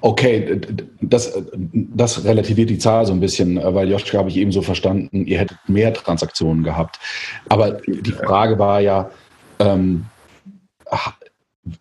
[0.00, 0.60] Okay,
[1.02, 1.38] das,
[1.70, 5.38] das relativiert die Zahl so ein bisschen, weil Joschka habe ich eben so verstanden, ihr
[5.38, 6.98] hättet mehr Transaktionen gehabt.
[7.48, 9.10] Aber die Frage war ja,
[9.58, 10.06] ähm,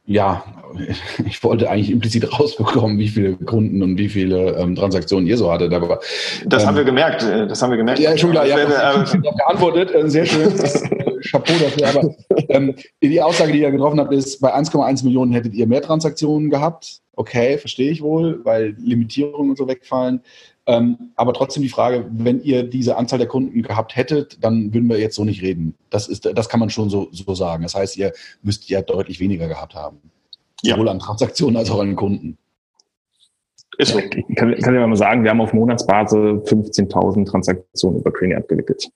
[0.06, 0.44] ja,
[1.26, 5.52] ich wollte eigentlich implizit rausbekommen, wie viele Kunden und wie viele ähm, Transaktionen ihr so
[5.52, 5.74] hattet.
[5.74, 6.00] Aber,
[6.46, 7.24] das ähm, haben wir gemerkt.
[7.24, 8.00] Äh, das haben wir gemerkt.
[8.00, 8.46] Ja, schon klar.
[8.46, 9.94] Ja, habe geantwortet.
[9.94, 10.54] Äh, sehr schön.
[11.22, 11.88] Chapeau dafür.
[11.88, 12.16] Aber
[12.50, 16.50] ähm, die Aussage, die ihr getroffen habt, ist, bei 1,1 Millionen hättet ihr mehr Transaktionen
[16.50, 17.02] gehabt.
[17.14, 20.22] Okay, verstehe ich wohl, weil Limitierungen und so wegfallen.
[20.66, 24.88] Ähm, aber trotzdem die Frage, wenn ihr diese Anzahl der Kunden gehabt hättet, dann würden
[24.88, 25.76] wir jetzt so nicht reden.
[25.90, 27.64] Das, ist, das kann man schon so, so sagen.
[27.64, 29.98] Das heißt, ihr müsst ja deutlich weniger gehabt haben.
[30.62, 30.76] Ja.
[30.76, 32.38] Sowohl an Transaktionen als auch an Kunden.
[33.80, 34.00] Ist so.
[34.00, 38.90] Ich kann, kann ja mal sagen, wir haben auf Monatsbasis 15.000 Transaktionen über Crane abgewickelt.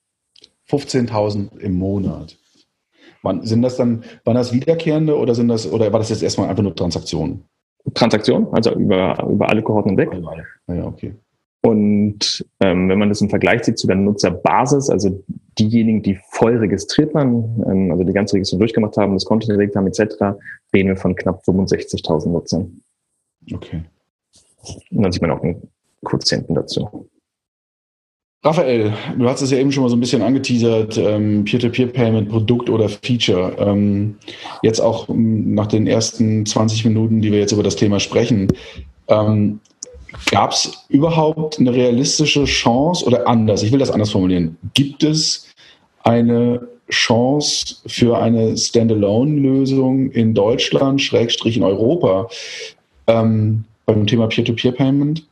[0.70, 2.36] 15.000 im Monat.
[3.22, 6.48] Wann, sind das dann, waren das wiederkehrende oder sind das, oder war das jetzt erstmal
[6.48, 7.44] einfach nur Transaktionen?
[7.92, 10.10] Transaktionen, also über, über alle Kohorten hinweg.
[10.68, 11.14] Ja, okay.
[11.62, 15.24] Und ähm, wenn man das im Vergleich sieht zu der Nutzerbasis, also
[15.58, 19.74] diejenigen, die voll registriert waren, ähm, also die ganze Registrierung durchgemacht haben, das Konto gelegt
[19.74, 20.36] haben, etc.,
[20.74, 22.82] reden wir von knapp 65.000 Nutzern.
[23.50, 23.82] Okay.
[24.90, 25.68] Und dann sieht man auch einen
[26.04, 27.08] Quotienten dazu.
[28.46, 32.68] Raphael, du hast es ja eben schon mal so ein bisschen angeteasert, ähm, Peer-to-Peer-Payment, Produkt
[32.68, 33.56] oder Feature.
[33.58, 34.16] Ähm,
[34.62, 38.48] jetzt auch ähm, nach den ersten 20 Minuten, die wir jetzt über das Thema sprechen,
[39.08, 39.60] ähm,
[40.30, 45.48] gab es überhaupt eine realistische Chance oder anders, ich will das anders formulieren, gibt es
[46.02, 52.28] eine Chance für eine Standalone-Lösung in Deutschland, Schrägstrich in Europa
[53.06, 55.24] ähm, beim Thema Peer-to-Peer-Payment?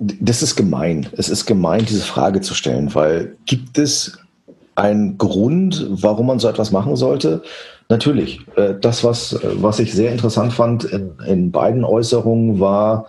[0.00, 1.08] Das ist gemein.
[1.16, 4.18] Es ist gemein, diese Frage zu stellen, weil gibt es
[4.74, 7.42] einen Grund, warum man so etwas machen sollte?
[7.88, 8.40] Natürlich.
[8.56, 13.06] Äh, das, was, was ich sehr interessant fand in, in beiden Äußerungen, war,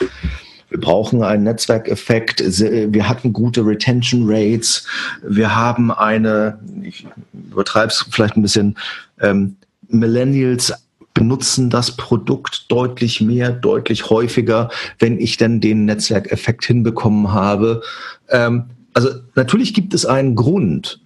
[0.70, 2.42] wir brauchen einen Netzwerkeffekt.
[2.42, 4.86] Wir hatten gute Retention Rates.
[5.28, 7.06] Wir haben eine, ich
[7.52, 8.78] übertreibe es vielleicht ein bisschen,
[9.20, 9.56] ähm,
[9.90, 10.74] Millennials
[11.20, 17.82] benutzen das Produkt deutlich mehr, deutlich häufiger, wenn ich denn den Netzwerkeffekt hinbekommen habe.
[18.30, 21.02] Ähm, also natürlich gibt es einen Grund,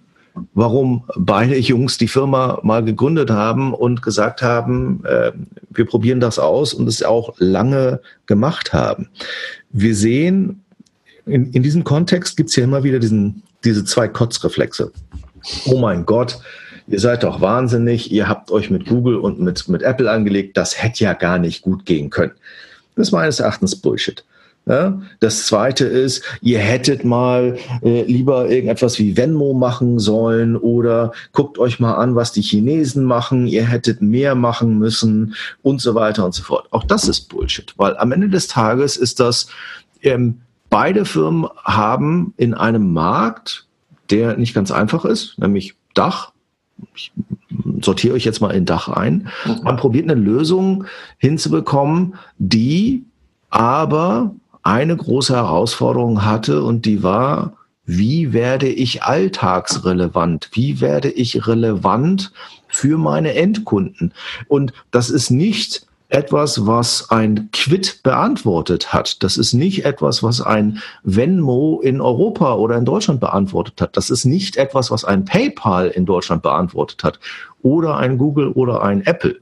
[0.54, 5.32] warum beide Jungs die Firma mal gegründet haben und gesagt haben, äh,
[5.70, 9.08] wir probieren das aus und es auch lange gemacht haben.
[9.70, 10.62] Wir sehen,
[11.26, 14.92] in, in diesem Kontext gibt es ja immer wieder diesen, diese zwei Kotzreflexe.
[15.66, 16.38] Oh mein Gott,
[16.86, 20.82] ihr seid doch wahnsinnig, ihr habt euch mit Google und mit, mit Apple angelegt, das
[20.82, 22.32] hätte ja gar nicht gut gehen können.
[22.96, 24.24] Das ist meines Erachtens Bullshit.
[24.66, 25.00] Ja?
[25.20, 31.58] Das zweite ist, ihr hättet mal äh, lieber irgendetwas wie Venmo machen sollen oder guckt
[31.58, 36.24] euch mal an, was die Chinesen machen, ihr hättet mehr machen müssen und so weiter
[36.24, 36.66] und so fort.
[36.70, 39.48] Auch das ist Bullshit, weil am Ende des Tages ist das,
[40.02, 43.66] ähm, beide Firmen haben in einem Markt,
[44.10, 46.32] der nicht ganz einfach ist, nämlich Dach,
[46.94, 47.12] ich
[47.80, 49.28] sortiere euch jetzt mal in Dach ein.
[49.62, 50.84] Man probiert eine Lösung
[51.18, 53.04] hinzubekommen, die
[53.50, 57.52] aber eine große Herausforderung hatte und die war,
[57.86, 60.48] wie werde ich alltagsrelevant?
[60.52, 62.32] Wie werde ich relevant
[62.68, 64.14] für meine Endkunden?
[64.48, 69.22] Und das ist nicht etwas, was ein Quid beantwortet hat.
[69.24, 73.96] Das ist nicht etwas, was ein Venmo in Europa oder in Deutschland beantwortet hat.
[73.96, 77.18] Das ist nicht etwas, was ein PayPal in Deutschland beantwortet hat
[77.62, 79.40] oder ein Google oder ein Apple.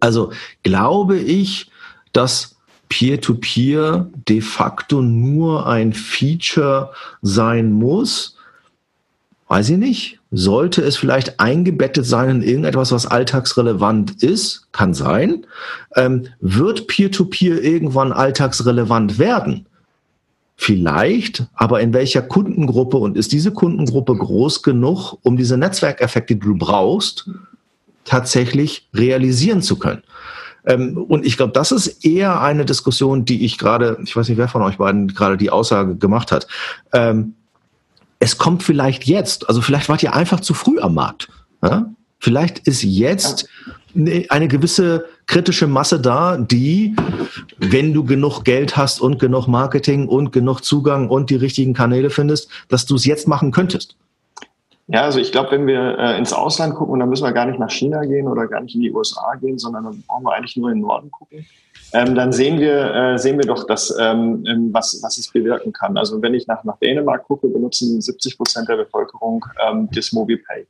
[0.00, 1.70] Also glaube ich,
[2.14, 2.56] dass
[2.88, 8.38] Peer-to-Peer -Peer de facto nur ein Feature sein muss?
[9.48, 10.21] Weiß ich nicht.
[10.34, 14.66] Sollte es vielleicht eingebettet sein in irgendetwas, was alltagsrelevant ist?
[14.72, 15.46] Kann sein.
[15.94, 19.66] Ähm, wird Peer-to-Peer -Peer irgendwann alltagsrelevant werden?
[20.56, 26.40] Vielleicht, aber in welcher Kundengruppe und ist diese Kundengruppe groß genug, um diese Netzwerkeffekte, die
[26.40, 27.28] du brauchst,
[28.04, 30.02] tatsächlich realisieren zu können?
[30.64, 34.38] Ähm, und ich glaube, das ist eher eine Diskussion, die ich gerade, ich weiß nicht,
[34.38, 36.46] wer von euch beiden gerade die Aussage gemacht hat.
[36.92, 37.34] Ähm,
[38.22, 41.28] es kommt vielleicht jetzt, also vielleicht wart ihr einfach zu früh am Markt.
[41.60, 41.92] Ja?
[42.20, 43.48] Vielleicht ist jetzt
[43.96, 46.94] eine gewisse kritische Masse da, die,
[47.58, 52.10] wenn du genug Geld hast und genug Marketing und genug Zugang und die richtigen Kanäle
[52.10, 53.96] findest, dass du es jetzt machen könntest.
[54.86, 57.58] Ja, also ich glaube, wenn wir äh, ins Ausland gucken, dann müssen wir gar nicht
[57.58, 60.56] nach China gehen oder gar nicht in die USA gehen, sondern dann brauchen wir eigentlich
[60.56, 61.44] nur in den Norden gucken.
[61.94, 65.72] Ähm, dann sehen wir, äh, sehen wir doch, dass, ähm, ähm was, was es bewirken
[65.72, 65.96] kann.
[65.96, 70.66] Also wenn ich nach, nach Dänemark gucke, benutzen 70 Prozent der Bevölkerung ähm, das MobiPay.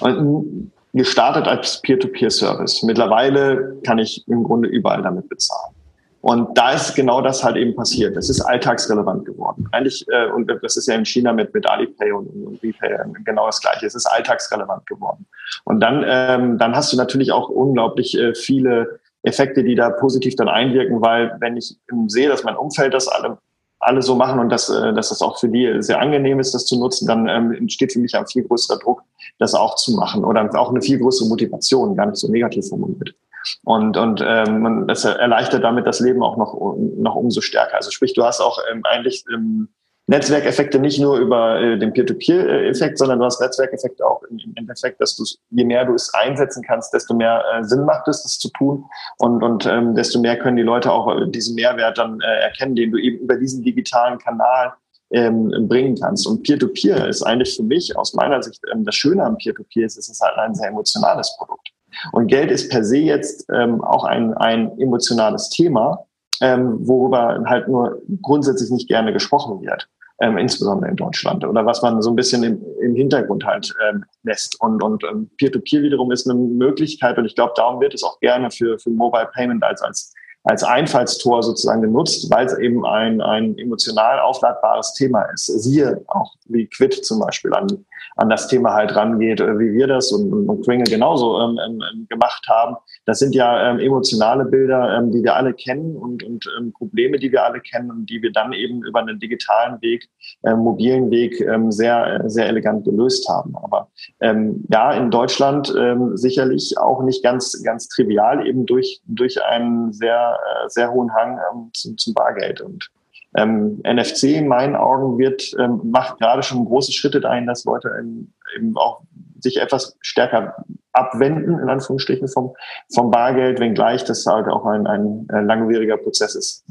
[0.00, 2.82] Und gestartet als Peer-to-Peer-Service.
[2.82, 5.74] Mittlerweile kann ich im Grunde überall damit bezahlen.
[6.22, 8.16] Und da ist genau das halt eben passiert.
[8.16, 9.68] Es ist alltagsrelevant geworden.
[9.70, 13.46] Eigentlich, äh, und das ist ja in China mit, mit Alipay und, und WePay genau
[13.46, 13.86] das Gleiche.
[13.86, 15.26] Es ist alltagsrelevant geworden.
[15.64, 20.36] Und dann, ähm, dann hast du natürlich auch unglaublich äh, viele Effekte, die da positiv
[20.36, 23.38] dann einwirken, weil wenn ich sehe, dass mein Umfeld das alle
[23.78, 26.66] alle so machen und dass, äh, dass das auch für die sehr angenehm ist, das
[26.66, 29.02] zu nutzen, dann ähm, entsteht für mich ein viel größerer Druck,
[29.38, 33.14] das auch zu machen oder auch eine viel größere Motivation, gar nicht so negativ formuliert.
[33.62, 36.54] Und, und ähm, das erleichtert damit das Leben auch noch,
[36.96, 37.76] noch umso stärker.
[37.76, 39.68] Also sprich, du hast auch ähm, eigentlich ähm,
[40.08, 45.00] Netzwerkeffekte nicht nur über äh, den Peer-to-Peer-Effekt, sondern du hast Netzwerkeffekte auch im, im Effekt,
[45.00, 48.38] dass du je mehr du es einsetzen kannst, desto mehr äh, Sinn macht es, das
[48.38, 48.84] zu tun
[49.18, 52.76] und, und ähm, desto mehr können die Leute auch äh, diesen Mehrwert dann äh, erkennen,
[52.76, 54.74] den du eben über diesen digitalen Kanal
[55.10, 56.26] ähm, bringen kannst.
[56.26, 59.82] Und Peer-to-Peer -Peer ist eigentlich für mich aus meiner Sicht ähm, das Schöne am Peer-to-Peer
[59.82, 61.70] -Peer ist, es ist halt ein sehr emotionales Produkt.
[62.12, 66.06] Und Geld ist per se jetzt ähm, auch ein, ein emotionales Thema,
[66.40, 69.88] ähm, worüber halt nur grundsätzlich nicht gerne gesprochen wird,
[70.20, 74.04] ähm, insbesondere in Deutschland oder was man so ein bisschen im, im Hintergrund halt ähm,
[74.22, 74.60] lässt.
[74.60, 78.18] Und, und ähm, Peer-to-Peer wiederum ist eine Möglichkeit und ich glaube, darum wird es auch
[78.20, 80.14] gerne für, für Mobile Payment als, als
[80.46, 85.46] als Einfallstor sozusagen genutzt, weil es eben ein, ein emotional aufladbares Thema ist.
[85.46, 87.66] Siehe auch wie Quid zum Beispiel an,
[88.14, 92.06] an das Thema halt rangeht, äh, wie wir das und, und Kringle genauso ähm, ähm,
[92.08, 92.76] gemacht haben.
[93.06, 97.18] Das sind ja ähm, emotionale Bilder, ähm, die wir alle kennen und, und ähm, Probleme,
[97.18, 100.08] die wir alle kennen und die wir dann eben über einen digitalen Weg,
[100.42, 103.54] äh, mobilen Weg ähm, sehr, äh, sehr elegant gelöst haben.
[103.56, 103.88] Aber
[104.20, 109.92] ähm, ja, in Deutschland ähm, sicherlich auch nicht ganz, ganz trivial, eben durch, durch einen
[109.92, 112.60] sehr, äh, sehr hohen Hang ähm, zum, zum Bargeld.
[112.60, 112.90] Und
[113.36, 117.88] ähm, NFC in meinen Augen wird, ähm, macht gerade schon große Schritte dahin, dass Leute
[118.00, 119.02] eben, eben auch
[119.48, 120.56] sich etwas stärker
[120.92, 122.54] abwenden, in Anführungsstrichen, vom,
[122.94, 126.64] vom Bargeld, wenngleich das halt auch ein, ein langwieriger Prozess ist.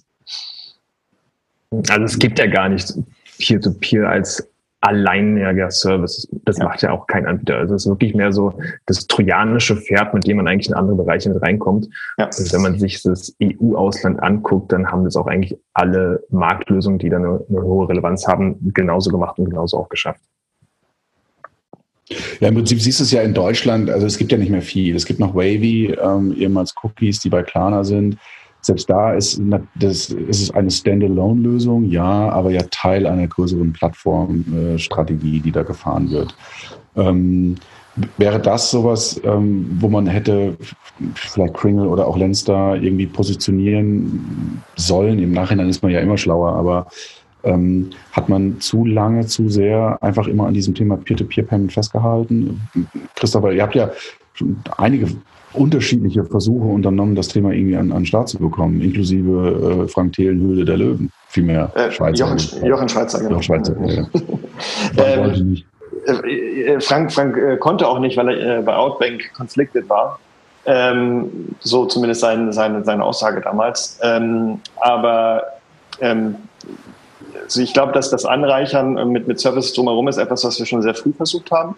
[1.90, 2.94] Also es gibt ja gar nicht
[3.38, 4.50] Peer-to-Peer -Peer als
[4.86, 6.28] alleiniger Service.
[6.46, 6.66] Das ja.
[6.66, 7.58] macht ja auch kein Anbieter.
[7.58, 8.54] Also es ist wirklich mehr so
[8.86, 11.88] das trojanische Pferd, mit dem man eigentlich in andere Bereiche mit reinkommt.
[12.18, 12.28] Ja.
[12.28, 17.10] Also wenn man sich das EU-Ausland anguckt, dann haben das auch eigentlich alle Marktlösungen, die
[17.10, 20.22] dann eine, eine hohe Relevanz haben, genauso gemacht und genauso auch geschafft.
[22.40, 24.62] Ja, im Prinzip siehst du es ja in Deutschland, also es gibt ja nicht mehr
[24.62, 24.96] viel.
[24.96, 28.18] Es gibt noch Wavy, ähm, ehemals Cookies, die bei Klarna sind.
[28.62, 29.40] Selbst da ist,
[29.76, 36.10] das, ist es eine Standalone-Lösung, ja, aber ja Teil einer größeren Plattformstrategie, die da gefahren
[36.10, 36.36] wird.
[36.96, 37.56] Ähm,
[38.18, 40.58] wäre das sowas, ähm, wo man hätte
[41.14, 45.20] vielleicht Kringle oder auch Lenster irgendwie positionieren sollen?
[45.20, 46.88] Im Nachhinein ist man ja immer schlauer, aber
[47.46, 52.62] ähm, hat man zu lange, zu sehr einfach immer an diesem Thema Peer-to-Peer-Payment festgehalten?
[53.16, 53.92] Christopher, ihr habt ja
[54.78, 55.08] einige
[55.54, 60.14] unterschiedliche Versuche unternommen, das Thema irgendwie an, an den Start zu bekommen, inklusive äh, Frank
[60.14, 62.26] Thelen, Höhle der Löwen, vielmehr äh, Schweizer.
[62.26, 63.32] Jochen, Jochen Schweizer, genau.
[63.32, 64.08] Jochen Schweizer, ja.
[64.98, 65.64] ähm,
[66.06, 70.20] äh, äh, Frank, Frank äh, konnte auch nicht, weil er äh, bei Outbank conflicted war.
[70.66, 74.00] Ähm, so zumindest sein, seine, seine Aussage damals.
[74.02, 75.44] Ähm, aber
[76.02, 76.36] ähm,
[77.46, 80.82] also ich glaube, dass das Anreichern mit, mit Services drumherum ist etwas, was wir schon
[80.82, 81.76] sehr früh versucht haben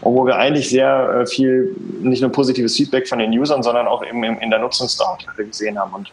[0.00, 3.86] und wo wir eigentlich sehr äh, viel, nicht nur positives Feedback von den Usern, sondern
[3.86, 5.92] auch eben in der Nutzungsdauer gesehen haben.
[5.92, 6.12] Und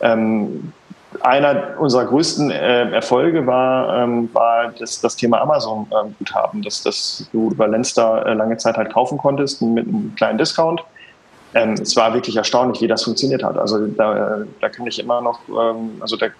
[0.00, 0.72] ähm,
[1.20, 7.28] einer unserer größten äh, Erfolge war, ähm, war das, das Thema Amazon-Guthaben, ähm, dass, dass
[7.32, 10.82] du über Lenster äh, lange Zeit halt kaufen konntest mit einem kleinen Discount.
[11.54, 13.56] Ähm, es war wirklich erstaunlich, wie das funktioniert hat.
[13.56, 16.32] Also da, da kann ich immer noch, ähm, also der,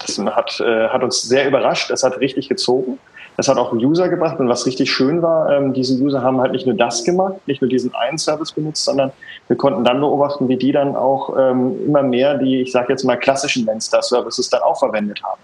[0.00, 1.90] das hat, äh, hat uns sehr überrascht.
[1.90, 2.98] Es hat richtig gezogen.
[3.38, 6.50] Das hat auch User gebracht und was richtig schön war, ähm, diese User haben halt
[6.50, 9.12] nicht nur das gemacht, nicht nur diesen einen Service benutzt, sondern
[9.46, 13.04] wir konnten dann beobachten, wie die dann auch ähm, immer mehr die, ich sage jetzt
[13.04, 15.40] mal, klassischen Lenstar-Services dann auch verwendet haben.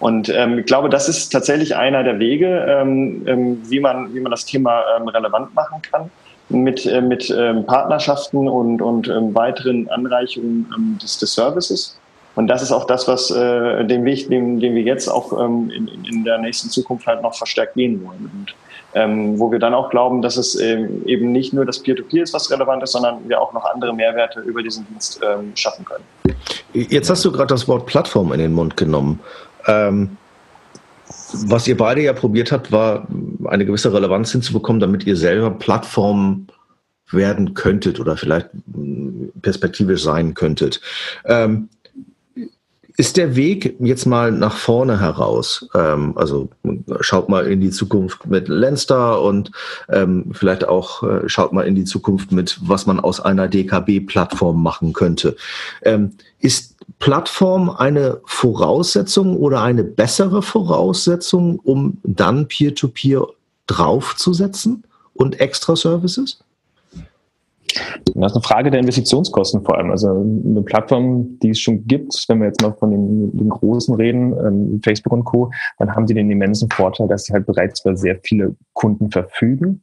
[0.00, 4.20] Und ähm, ich glaube, das ist tatsächlich einer der Wege, ähm, ähm, wie, man, wie
[4.20, 6.10] man das Thema ähm, relevant machen kann
[6.50, 11.99] mit, äh, mit ähm, Partnerschaften und, und ähm, weiteren Anreichungen ähm, des, des Services.
[12.36, 15.70] Und das ist auch das, was äh, den Weg, den, den wir jetzt auch ähm,
[15.70, 18.30] in, in der nächsten Zukunft halt noch verstärkt gehen wollen.
[18.32, 18.54] Und
[18.94, 22.22] ähm, wo wir dann auch glauben, dass es ähm, eben nicht nur das Peer-to-Peer -Peer
[22.24, 25.84] ist, was relevant ist, sondern wir auch noch andere Mehrwerte über diesen Dienst ähm, schaffen
[25.84, 26.04] können.
[26.72, 29.20] Jetzt hast du gerade das Wort Plattform in den Mund genommen.
[29.66, 30.16] Ähm,
[31.46, 33.06] was ihr beide ja probiert habt, war
[33.44, 36.46] eine gewisse Relevanz hinzubekommen, damit ihr selber Plattform
[37.10, 38.48] werden könntet oder vielleicht
[39.42, 40.80] perspektivisch sein könntet.
[43.00, 45.66] Ist der Weg jetzt mal nach vorne heraus?
[45.74, 46.50] Ähm, also
[47.00, 49.50] schaut mal in die Zukunft mit Lenster und
[49.88, 54.62] ähm, vielleicht auch äh, schaut mal in die Zukunft mit, was man aus einer DKB-Plattform
[54.62, 55.34] machen könnte.
[55.80, 56.10] Ähm,
[56.40, 63.28] ist Plattform eine Voraussetzung oder eine bessere Voraussetzung, um dann Peer-to-Peer -Peer
[63.66, 64.84] draufzusetzen
[65.14, 66.40] und extra Services?
[68.14, 69.90] Das ist eine Frage der Investitionskosten vor allem.
[69.90, 73.94] Also eine Plattform, die es schon gibt, wenn wir jetzt mal von den, den Großen
[73.94, 77.84] reden, ähm, Facebook und Co., dann haben sie den immensen Vorteil, dass sie halt bereits
[77.84, 79.82] über sehr viele Kunden verfügen.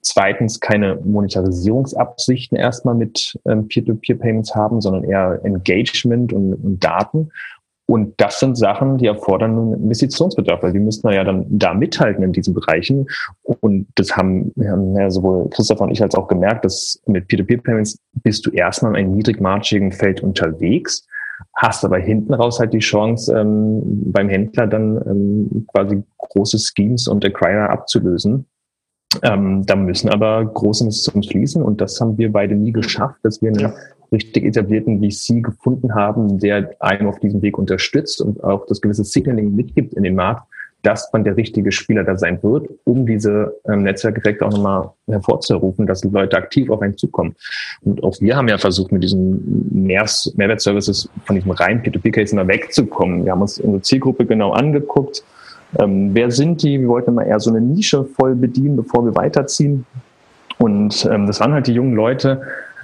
[0.00, 7.30] Zweitens keine Monetarisierungsabsichten erstmal mit ähm, Peer-to-Peer-Payments haben, sondern eher Engagement und, und Daten.
[7.90, 12.22] Und das sind Sachen, die erfordern einen Investitionsbedarf, weil wir müssen ja dann da mithalten
[12.22, 13.06] in diesen Bereichen.
[13.44, 18.44] Und das haben, ja sowohl Christoph und ich als auch gemerkt, dass mit Peer-to-Peer-Payments bist
[18.44, 21.06] du erstmal in einem niedrigmargigen Feld unterwegs,
[21.56, 23.80] hast aber hinten raus halt die Chance, ähm,
[24.12, 28.44] beim Händler dann ähm, quasi große Schemes und Acquire abzulösen.
[29.22, 33.40] Ähm, da müssen aber große Investitionen fließen und das haben wir beide nie geschafft, dass
[33.40, 33.74] wir eine ja
[34.12, 39.04] richtig etablierten VC gefunden haben, der einen auf diesem Weg unterstützt und auch das gewisse
[39.04, 40.44] Signaling mitgibt in den Markt,
[40.82, 45.86] dass man der richtige Spieler da sein wird, um diese ähm, Netzwerkeffekte auch nochmal hervorzurufen,
[45.86, 47.34] dass die Leute aktiv auf einen zukommen.
[47.82, 50.06] Und auch wir haben ja versucht, mit diesen Mehr
[50.36, 53.24] Mehrwertservices von diesem reinen P2P-Case immer wegzukommen.
[53.24, 55.24] Wir haben uns unsere Zielgruppe genau angeguckt.
[55.78, 56.80] Ähm, wer sind die?
[56.80, 59.84] Wir wollten immer eher so eine Nische voll bedienen, bevor wir weiterziehen.
[60.58, 62.42] Und ähm, das waren halt die jungen Leute,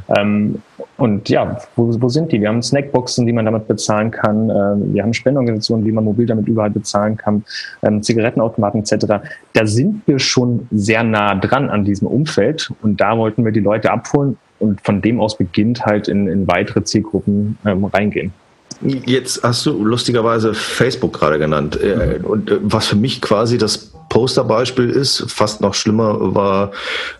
[0.09, 0.62] ähm,
[0.96, 2.40] und ja, wo, wo sind die?
[2.40, 4.50] Wir haben Snackboxen, die man damit bezahlen kann.
[4.50, 7.44] Ähm, wir haben Spendenorganisationen, die man mobil damit überall bezahlen kann.
[7.82, 9.07] Ähm, Zigarettenautomaten etc.
[9.52, 12.70] Da sind wir schon sehr nah dran an diesem Umfeld.
[12.82, 16.46] Und da wollten wir die Leute abholen und von dem aus beginnt halt in, in
[16.46, 18.32] weitere Zielgruppen ähm, reingehen.
[18.80, 21.80] Jetzt hast du lustigerweise Facebook gerade genannt.
[21.80, 26.72] Äh, und äh, was für mich quasi das Posterbeispiel ist, fast noch schlimmer war,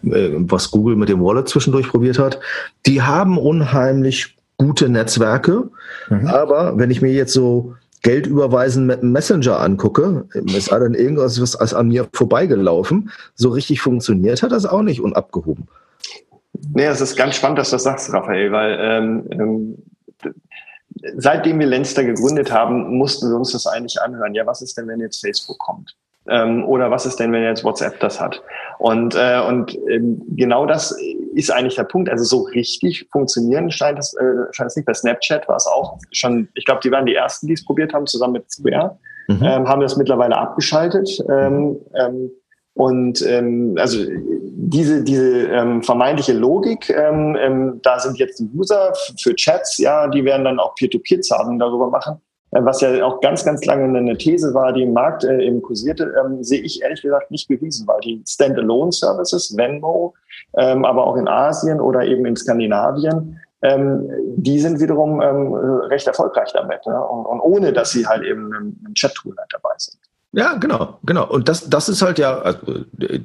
[0.05, 2.41] äh, was Google mit dem Wallet zwischendurch probiert hat.
[2.87, 5.71] Die haben unheimlich gute Netzwerke,
[6.09, 6.27] mhm.
[6.29, 10.95] aber wenn ich mir jetzt so Geld überweisen mit einem Messenger angucke, ist da dann
[10.95, 13.11] irgendwas was an mir vorbeigelaufen.
[13.35, 15.67] So richtig funktioniert hat das auch nicht und abgehoben.
[16.75, 19.79] Nee, es ist ganz spannend, dass du das sagst, Raphael, weil ähm, ähm
[21.17, 24.35] seitdem wir Lenster gegründet haben, mussten wir uns das eigentlich anhören.
[24.35, 25.97] Ja, was ist denn, wenn jetzt Facebook kommt?
[26.27, 28.43] Ähm, oder was ist denn, wenn jetzt WhatsApp das hat?
[28.79, 30.97] Und, äh, und ähm, genau das
[31.35, 32.09] ist eigentlich der Punkt.
[32.09, 34.87] Also so richtig funktionieren scheint es, äh, scheint es nicht.
[34.87, 37.93] Bei Snapchat war es auch schon, ich glaube, die waren die ersten, die es probiert
[37.93, 39.43] haben, zusammen mit Square, mhm.
[39.43, 41.23] ähm, haben das mittlerweile abgeschaltet.
[41.29, 42.31] Ähm, ähm,
[42.75, 43.99] und ähm, also
[44.57, 50.25] diese, diese ähm, vermeintliche Logik, ähm, ähm, da sind jetzt User für Chats, ja, die
[50.25, 52.21] werden dann auch Peer-to-Peer-Zahlungen darüber machen.
[52.51, 55.63] Äh, was ja auch ganz, ganz lange eine These war, die im Markt äh, eben
[55.63, 60.15] kursierte, ähm, sehe ich ehrlich gesagt nicht bewiesen, weil die Standalone-Services, Venmo,
[60.59, 66.07] ähm, aber auch in Asien oder eben in Skandinavien, ähm, die sind wiederum ähm, recht
[66.07, 66.85] erfolgreich damit.
[66.87, 67.01] Ne?
[67.07, 69.99] Und, und ohne, dass sie halt eben ein, ein Chat-Tool halt dabei sind.
[70.37, 71.29] Ja, genau, genau.
[71.29, 72.59] Und das, das ist halt ja, also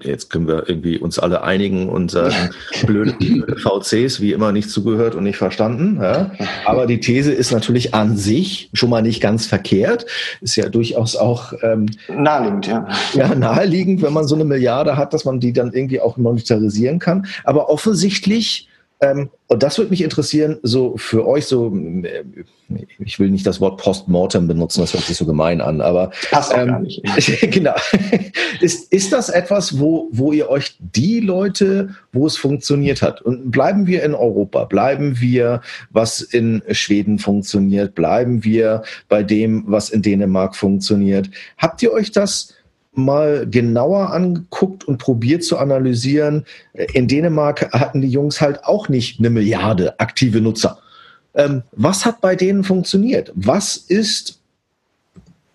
[0.03, 2.35] jetzt können wir irgendwie uns alle einigen und sagen,
[2.85, 5.99] blöde, blöde VCs, wie immer nicht zugehört und nicht verstanden.
[5.99, 6.31] Ja.
[6.65, 10.05] Aber die These ist natürlich an sich schon mal nicht ganz verkehrt.
[10.41, 12.87] Ist ja durchaus auch ähm, naheliegend, ja.
[13.13, 16.99] Ja, naheliegend, wenn man so eine Milliarde hat, dass man die dann irgendwie auch monetarisieren
[16.99, 17.25] kann.
[17.43, 18.69] Aber offensichtlich
[19.01, 21.73] ähm, und das würde mich interessieren, so für euch so,
[22.03, 22.23] äh,
[22.99, 26.53] ich will nicht das Wort Postmortem benutzen, das hört sich so gemein an, aber passt
[26.53, 27.01] auch ähm, gar nicht.
[27.51, 27.75] genau.
[28.59, 33.49] ist, ist das etwas, wo, wo ihr euch die Leute, wo es funktioniert hat, und
[33.51, 39.89] bleiben wir in Europa, bleiben wir, was in Schweden funktioniert, bleiben wir bei dem, was
[39.89, 42.53] in Dänemark funktioniert, habt ihr euch das
[42.93, 46.45] mal genauer angeguckt und probiert zu analysieren.
[46.93, 50.79] In Dänemark hatten die Jungs halt auch nicht eine Milliarde aktive Nutzer.
[51.35, 53.31] Ähm, was hat bei denen funktioniert?
[53.35, 54.39] Was ist,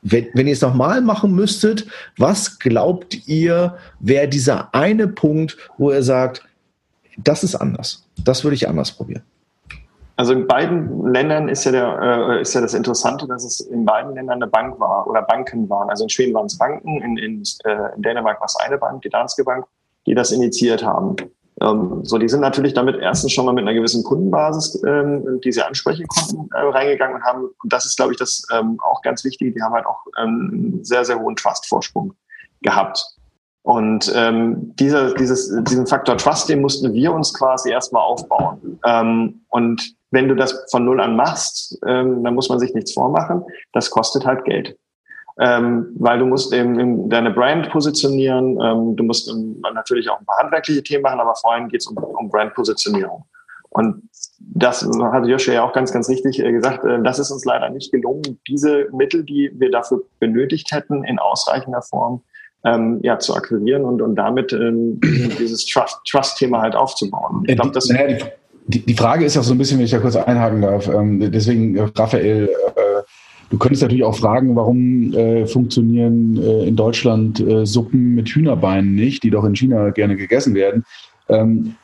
[0.02, 5.90] wenn, wenn ihr es nochmal machen müsstet, was glaubt ihr, wäre dieser eine Punkt, wo
[5.90, 6.42] ihr sagt,
[7.18, 8.04] das ist anders.
[8.24, 9.22] Das würde ich anders probieren.
[10.16, 13.84] Also in beiden Ländern ist ja, der, äh, ist ja das Interessante, dass es in
[13.84, 15.90] beiden Ländern eine Bank war oder Banken waren.
[15.90, 19.02] Also in Schweden waren es Banken, in, in, äh, in Dänemark war es eine Bank,
[19.02, 19.66] die Danske Bank,
[20.06, 21.16] die das initiiert haben.
[21.60, 25.52] Ähm, so, die sind natürlich damit erstens schon mal mit einer gewissen Kundenbasis, ähm, die
[25.52, 29.02] sie ansprechen konnten, äh, reingegangen und haben, und das ist, glaube ich, das ähm, auch
[29.02, 32.14] ganz wichtig, die haben halt auch ähm, einen sehr, sehr hohen Trust-Vorsprung
[32.62, 33.04] gehabt.
[33.62, 38.78] Und ähm, dieser, dieses, diesen Faktor Trust, den mussten wir uns quasi erstmal aufbauen.
[38.84, 42.94] Ähm, und wenn du das von null an machst, ähm, dann muss man sich nichts
[42.94, 43.44] vormachen.
[43.72, 44.78] Das kostet halt Geld.
[45.38, 50.24] Ähm, weil du musst eben deine Brand positionieren, ähm, du musst ähm, natürlich auch ein
[50.26, 53.24] paar handwerkliche Themen machen, aber vor allem geht es um, um Brandpositionierung.
[53.70, 54.08] Und
[54.38, 57.68] das hat Joshua ja auch ganz, ganz richtig äh, gesagt, äh, das ist uns leider
[57.70, 62.22] nicht gelungen, diese Mittel, die wir dafür benötigt hätten, in ausreichender Form
[62.64, 67.42] ähm, ja, zu akquirieren und, und damit ähm, dieses Trust-Thema halt aufzubauen.
[67.48, 68.24] Ich glaub, das naja, die,
[68.66, 71.76] die, Frage ist ja so ein bisschen, wenn ich da kurz einhaken darf, ähm, deswegen,
[71.76, 73.02] äh, Raphael, äh,
[73.50, 78.94] du könntest natürlich auch fragen, warum äh, funktionieren äh, in Deutschland äh, Suppen mit Hühnerbeinen
[78.94, 80.84] nicht, die doch in China gerne gegessen werden.
[81.28, 81.74] Ähm,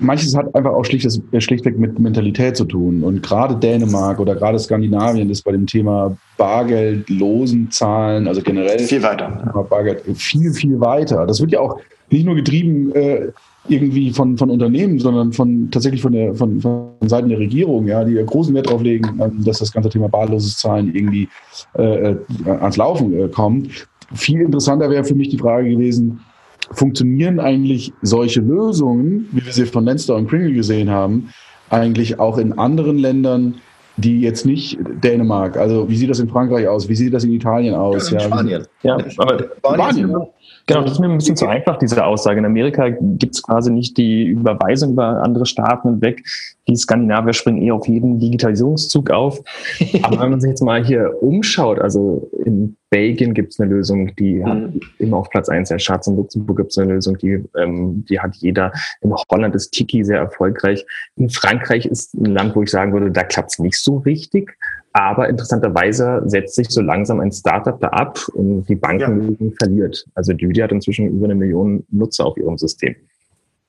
[0.00, 3.02] manches hat einfach auch schlichtes, schlichtweg mit Mentalität zu tun.
[3.02, 8.78] Und gerade Dänemark oder gerade Skandinavien ist bei dem Thema Bargeld, losen Zahlen, also generell
[8.78, 9.66] viel weiter.
[9.68, 11.26] Bargeld viel, viel weiter.
[11.26, 11.78] Das wird ja auch
[12.10, 13.28] nicht nur getrieben äh,
[13.68, 18.04] irgendwie von, von Unternehmen, sondern von tatsächlich von der von, von Seiten der Regierung, ja,
[18.04, 21.28] die großen Wert darauf legen, ähm, dass das ganze Thema barloses Zahlen irgendwie
[21.76, 22.16] äh, äh,
[22.46, 23.88] ans Laufen äh, kommt.
[24.14, 26.20] Viel interessanter wäre für mich die Frage gewesen,
[26.70, 31.30] funktionieren eigentlich solche Lösungen, wie wir sie von Lenster und Kringle gesehen haben,
[31.70, 33.56] eigentlich auch in anderen Ländern
[33.98, 37.32] die jetzt nicht Dänemark, also wie sieht das in Frankreich aus, wie sieht das in
[37.32, 38.10] Italien aus?
[38.10, 38.66] Ja, in Spanien.
[38.82, 40.14] Ja, aber Spanien.
[40.68, 42.38] Genau, das ist mir ein bisschen zu einfach, diese Aussage.
[42.38, 46.22] In Amerika gibt es quasi nicht die Überweisung über andere Staaten hinweg.
[46.68, 49.40] Die Skandinavier springen eh auf jeden Digitalisierungszug auf.
[50.02, 54.14] Aber wenn man sich jetzt mal hier umschaut, also in Belgien gibt es eine Lösung,
[54.16, 54.80] die hat mhm.
[54.98, 56.06] immer auf Platz eins der Schatz.
[56.06, 58.70] In Luxemburg gibt es eine Lösung, die, ähm, die hat jeder.
[59.00, 60.84] In Holland ist Tiki sehr erfolgreich.
[61.16, 64.56] In Frankreich ist ein Land, wo ich sagen würde, da klappt es nicht so richtig.
[64.92, 69.50] Aber interessanterweise setzt sich so langsam ein Startup da ab und die Banken ja.
[69.58, 70.04] verliert.
[70.14, 72.96] Also Düdi hat inzwischen über eine Million Nutzer auf ihrem System.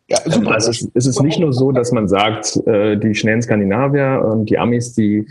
[0.08, 0.52] Ja, super.
[0.52, 4.50] Also es, es ist nicht nur so, dass man sagt, äh, die schnellen Skandinavier und
[4.50, 5.28] die Amis, die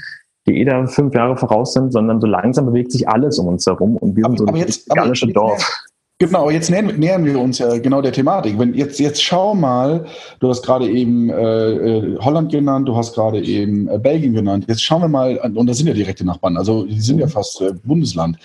[0.49, 3.67] die eh da fünf Jahre voraus sind, sondern so langsam bewegt sich alles um uns
[3.67, 5.85] herum und wir sind so ein gallische Dorf.
[6.21, 8.59] Genau, jetzt nähern, nähern, wir uns ja genau der Thematik.
[8.59, 10.05] Wenn jetzt, jetzt schau mal,
[10.41, 14.65] du hast gerade eben äh, äh, Holland genannt, du hast gerade eben äh, Belgien genannt.
[14.67, 17.31] Jetzt schauen wir mal, und das sind ja direkte Nachbarn, also die sind ja mhm.
[17.31, 18.37] fast äh, Bundesland.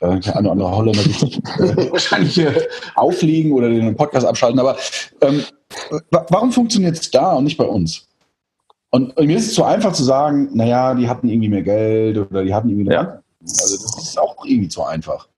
[0.00, 2.52] Äh, der eine oder andere Holländer äh, wahrscheinlich äh,
[2.96, 4.58] auflegen oder den Podcast abschalten.
[4.58, 4.76] Aber
[5.20, 5.42] ähm,
[6.10, 8.08] warum funktioniert es da und nicht bei uns?
[8.90, 12.16] Und, und, mir ist es zu einfach zu sagen, naja, die hatten irgendwie mehr Geld
[12.16, 12.92] oder die hatten irgendwie.
[12.92, 13.20] Ja.
[13.42, 15.28] Also das ist auch irgendwie zu einfach.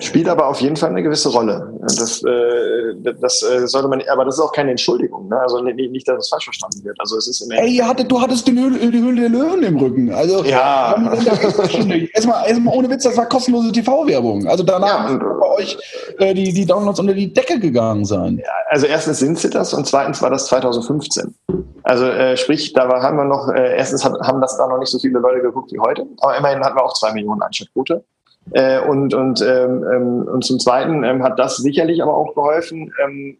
[0.00, 1.72] Spielt aber auf jeden Fall eine gewisse Rolle.
[1.80, 5.28] Das, äh, das äh, sollte man, aber das ist auch keine Entschuldigung.
[5.28, 5.40] Ne?
[5.40, 6.96] Also nicht, nicht, dass es falsch verstanden wird.
[7.00, 9.76] Also es ist im Ey, hatte, du hattest die Höhle, die Höhle der Löwen im
[9.76, 10.12] Rücken.
[10.12, 10.94] Also ja.
[12.14, 14.46] erstmal, erstmal ohne Witz, das war kostenlose TV-Werbung.
[14.46, 15.78] Also danach ja, bei euch
[16.18, 18.38] äh, die, die Downloads unter die Decke gegangen sein.
[18.38, 21.34] Ja, also erstens sind sie das und zweitens war das 2015.
[21.82, 24.78] Also äh, sprich, da war, haben wir noch, äh, erstens hat, haben das da noch
[24.78, 28.04] nicht so viele Leute geguckt wie heute, aber immerhin hatten wir auch zwei Millionen Einschaltquote.
[28.52, 32.92] Äh, und, und, ähm, ähm, und zum Zweiten ähm, hat das sicherlich aber auch geholfen,
[33.04, 33.38] ähm,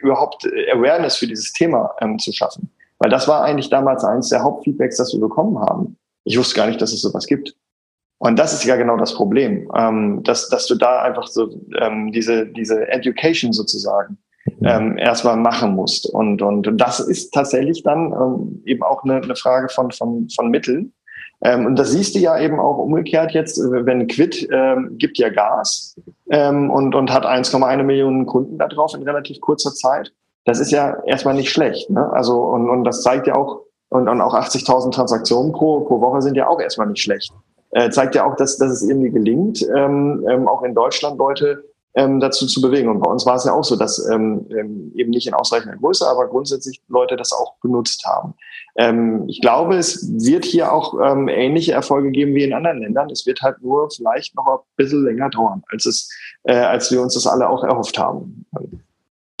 [0.00, 2.70] überhaupt Awareness für dieses Thema ähm, zu schaffen.
[2.98, 5.96] Weil das war eigentlich damals eines der Hauptfeedbacks, das wir bekommen haben.
[6.24, 7.54] Ich wusste gar nicht, dass es sowas gibt.
[8.18, 9.70] Und das ist ja genau das Problem,
[10.24, 11.48] dass, dass du da einfach so
[12.12, 14.18] diese, diese Education sozusagen
[14.62, 16.06] ähm, erstmal machen musst.
[16.06, 20.28] Und, und, und das ist tatsächlich dann ähm, eben auch eine, eine Frage von, von,
[20.30, 20.92] von Mitteln.
[21.42, 25.18] Ähm, und das siehst du ja eben auch umgekehrt jetzt, äh, wenn Quid ähm, gibt
[25.18, 25.96] ja Gas
[26.30, 30.12] ähm, und, und hat 1,1 Millionen Kunden da drauf in relativ kurzer Zeit.
[30.44, 31.90] Das ist ja erstmal nicht schlecht.
[31.90, 32.10] Ne?
[32.12, 33.60] Also, und, und das zeigt ja auch,
[33.90, 37.32] und, und auch 80.000 Transaktionen pro, pro Woche sind ja auch erstmal nicht schlecht.
[37.70, 41.64] Äh, zeigt ja auch, dass, dass es irgendwie gelingt, ähm, ähm, auch in Deutschland Leute
[41.98, 42.88] ähm, dazu zu bewegen.
[42.88, 45.76] Und bei uns war es ja auch so, dass ähm, ähm, eben nicht in ausreichender
[45.76, 48.34] Größe, aber grundsätzlich Leute das auch genutzt haben.
[48.76, 53.10] Ähm, ich glaube, es wird hier auch ähm, ähnliche Erfolge geben wie in anderen Ländern.
[53.10, 56.08] Es wird halt nur vielleicht noch ein bisschen länger dauern, als es,
[56.44, 58.46] äh, als wir uns das alle auch erhofft haben.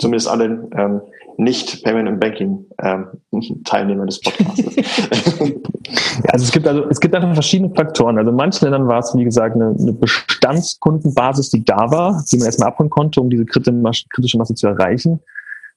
[0.00, 1.00] Zumindest alle ähm,
[1.38, 3.06] nicht Payment and Banking ähm,
[3.64, 4.58] Teilnehmer des Podcasts.
[4.76, 8.18] ja, also es gibt also es gibt einfach verschiedene Faktoren.
[8.18, 12.36] Also in manchen Ländern war es wie gesagt eine, eine Bestandskundenbasis, die da war, die
[12.36, 15.20] man erstmal abholen konnte, um diese kritische Masse zu erreichen.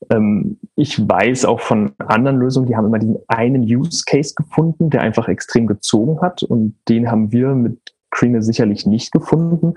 [0.10, 4.90] Ähm, ich weiß auch von anderen Lösungen, die haben immer diesen einen Use Case gefunden,
[4.90, 7.78] der einfach extrem gezogen hat und den haben wir mit
[8.10, 9.76] Creamy sicherlich nicht gefunden.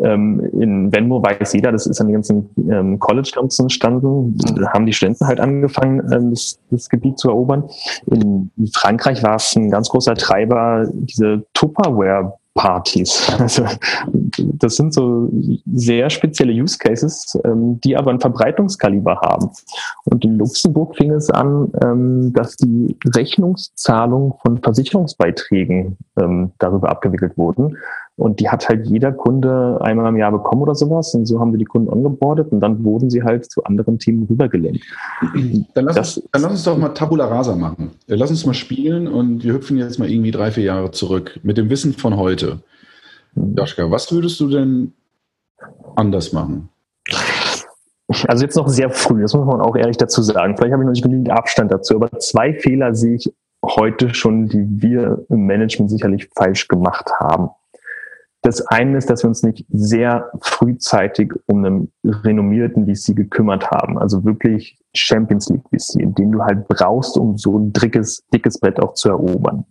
[0.00, 4.36] Ähm, in Venmo weiß jeder, das ist an den ganzen ähm, College-Camps entstanden.
[4.56, 7.64] Da haben die Studenten halt angefangen, ähm, das, das Gebiet zu erobern.
[8.06, 13.30] In, Frankreich war es ein ganz großer Treiber, diese Tupperware Partys.
[13.42, 13.64] Also
[14.36, 15.28] das sind so
[15.74, 19.50] sehr spezielle Use Cases, ähm, die aber ein Verbreitungskaliber haben.
[20.04, 27.36] Und in Luxemburg fing es an, ähm, dass die Rechnungszahlung von Versicherungsbeiträgen ähm, darüber abgewickelt
[27.36, 27.76] wurden.
[28.16, 31.14] Und die hat halt jeder Kunde einmal im Jahr bekommen oder sowas.
[31.14, 34.26] Und so haben wir die Kunden ongeboardet und dann wurden sie halt zu anderen Themen
[34.28, 34.84] rübergelenkt.
[35.74, 37.92] Dann lass, das, uns, dann lass uns doch mal Tabula Rasa machen.
[38.06, 41.56] Lass uns mal spielen und wir hüpfen jetzt mal irgendwie drei, vier Jahre zurück mit
[41.56, 42.60] dem Wissen von heute.
[43.34, 43.54] Mhm.
[43.56, 44.92] Joschka, was würdest du denn
[45.96, 46.68] anders machen?
[48.28, 50.56] Also jetzt noch sehr früh, das muss man auch ehrlich dazu sagen.
[50.56, 53.32] Vielleicht habe ich noch nicht genügend Abstand dazu, aber zwei Fehler sehe ich
[53.64, 57.50] heute schon, die wir im Management sicherlich falsch gemacht haben.
[58.42, 63.98] Das eine ist, dass wir uns nicht sehr frühzeitig um einen renommierten VC gekümmert haben.
[63.98, 68.80] Also wirklich Champions League VC, den du halt brauchst, um so ein dickes, dickes Brett
[68.80, 69.64] auch zu erobern.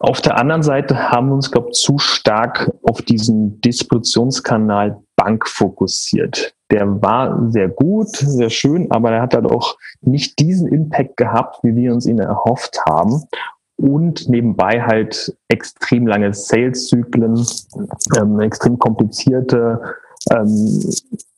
[0.00, 5.48] Auf der anderen Seite haben wir uns, glaube ich, zu stark auf diesen Distributionskanal Bank
[5.48, 6.54] fokussiert.
[6.70, 11.58] Der war sehr gut, sehr schön, aber der hat halt auch nicht diesen Impact gehabt,
[11.62, 13.24] wie wir uns ihn erhofft haben
[13.78, 17.46] und nebenbei halt extrem lange Sales-Zyklen,
[18.18, 19.80] ähm, extrem komplizierte
[20.32, 20.90] ähm,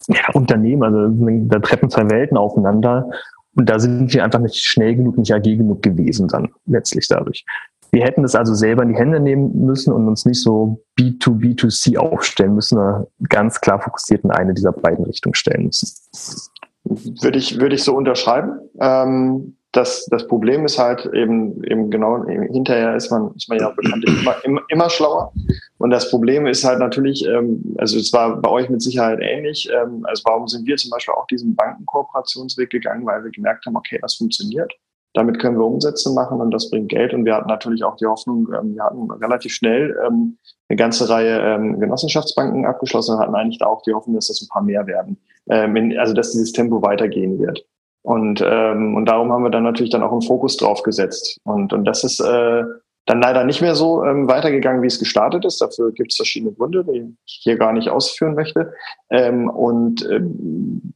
[0.09, 3.11] ja, Unternehmen, also da treffen zwei Welten aufeinander
[3.57, 7.45] und da sind wir einfach nicht schnell genug, nicht agil genug gewesen dann letztlich dadurch.
[7.93, 11.99] Wir hätten das also selber in die Hände nehmen müssen und uns nicht so B2B2C
[11.99, 15.89] aufstellen müssen, sondern ganz klar fokussiert in eine dieser beiden Richtungen stellen müssen.
[16.85, 18.61] Würde ich, würde ich so unterschreiben.
[18.81, 23.71] Ähm, das, das Problem ist halt eben, eben genau, hinterher ist man, ist man ja
[23.71, 25.33] bekanntlich immer, immer, immer schlauer.
[25.79, 29.69] Und das Problem ist halt natürlich, ähm, also es war bei euch mit Sicherheit ähnlich.
[29.73, 33.77] Ähm, also warum sind wir zum Beispiel auch diesen Bankenkooperationsweg gegangen, weil wir gemerkt haben,
[33.77, 34.73] okay, das funktioniert.
[35.15, 37.15] Damit können wir Umsätze machen und das bringt Geld.
[37.15, 40.37] Und wir hatten natürlich auch die Hoffnung, ähm, wir hatten relativ schnell ähm,
[40.69, 44.43] eine ganze Reihe ähm, Genossenschaftsbanken abgeschlossen und hatten eigentlich da auch die Hoffnung, dass das
[44.43, 45.17] ein paar mehr werden.
[45.49, 47.65] Ähm, in, also dass dieses Tempo weitergehen wird.
[48.03, 51.39] Und, ähm, und darum haben wir dann natürlich dann auch einen Fokus drauf gesetzt.
[51.45, 52.63] Und, und das ist äh,
[53.07, 55.61] dann leider nicht mehr so ähm, weitergegangen, wie es gestartet ist.
[55.61, 58.73] Dafür gibt es verschiedene Gründe, die ich hier gar nicht ausführen möchte.
[59.11, 60.95] Ähm, und ähm,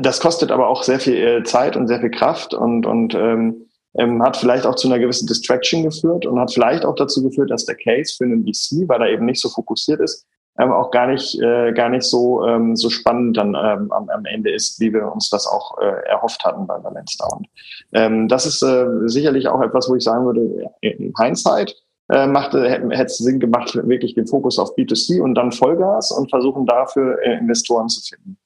[0.00, 3.68] das kostet aber auch sehr viel äh, Zeit und sehr viel Kraft und, und ähm,
[3.96, 7.50] ähm, hat vielleicht auch zu einer gewissen Distraction geführt und hat vielleicht auch dazu geführt,
[7.50, 10.26] dass der Case für einen VC, weil er eben nicht so fokussiert ist,
[10.58, 14.24] ähm, auch gar nicht, äh, gar nicht so, ähm, so spannend dann ähm, am, am
[14.24, 17.36] Ende ist, wie wir uns das auch äh, erhofft hatten bei Valenstar.
[17.36, 17.46] Und
[17.92, 21.76] ähm, das ist äh, sicherlich auch etwas, wo ich sagen würde, in Hindsight
[22.10, 26.30] äh, machte, hätte es Sinn gemacht, wirklich den Fokus auf B2C und dann Vollgas und
[26.30, 28.38] versuchen dafür äh, Investoren zu finden.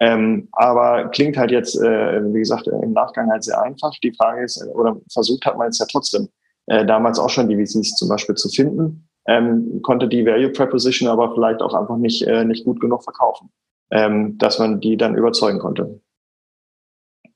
[0.00, 3.92] Ähm, aber klingt halt jetzt, äh, wie gesagt, im Nachgang halt sehr einfach.
[4.02, 6.30] Die Frage ist, oder versucht hat man es ja trotzdem,
[6.66, 11.08] äh, damals auch schon die VCs zum Beispiel zu finden ähm, konnte die Value Proposition
[11.08, 13.48] aber vielleicht auch einfach nicht, äh, nicht gut genug verkaufen,
[13.90, 16.00] ähm, dass man die dann überzeugen konnte.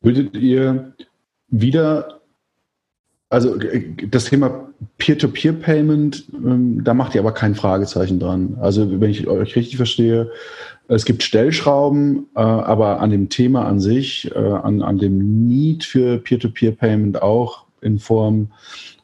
[0.01, 0.93] Würdet ihr
[1.49, 2.21] wieder,
[3.31, 3.57] also
[4.11, 4.69] das Thema
[4.99, 8.59] Peer-to-Peer-Payment, ähm, da macht ihr aber kein Fragezeichen dran.
[8.61, 10.33] Also wenn ich euch richtig verstehe,
[10.89, 15.85] es gibt Stellschrauben, äh, aber an dem Thema an sich, äh, an, an dem Need
[15.85, 18.49] für Peer-to-Peer-Payment auch in Form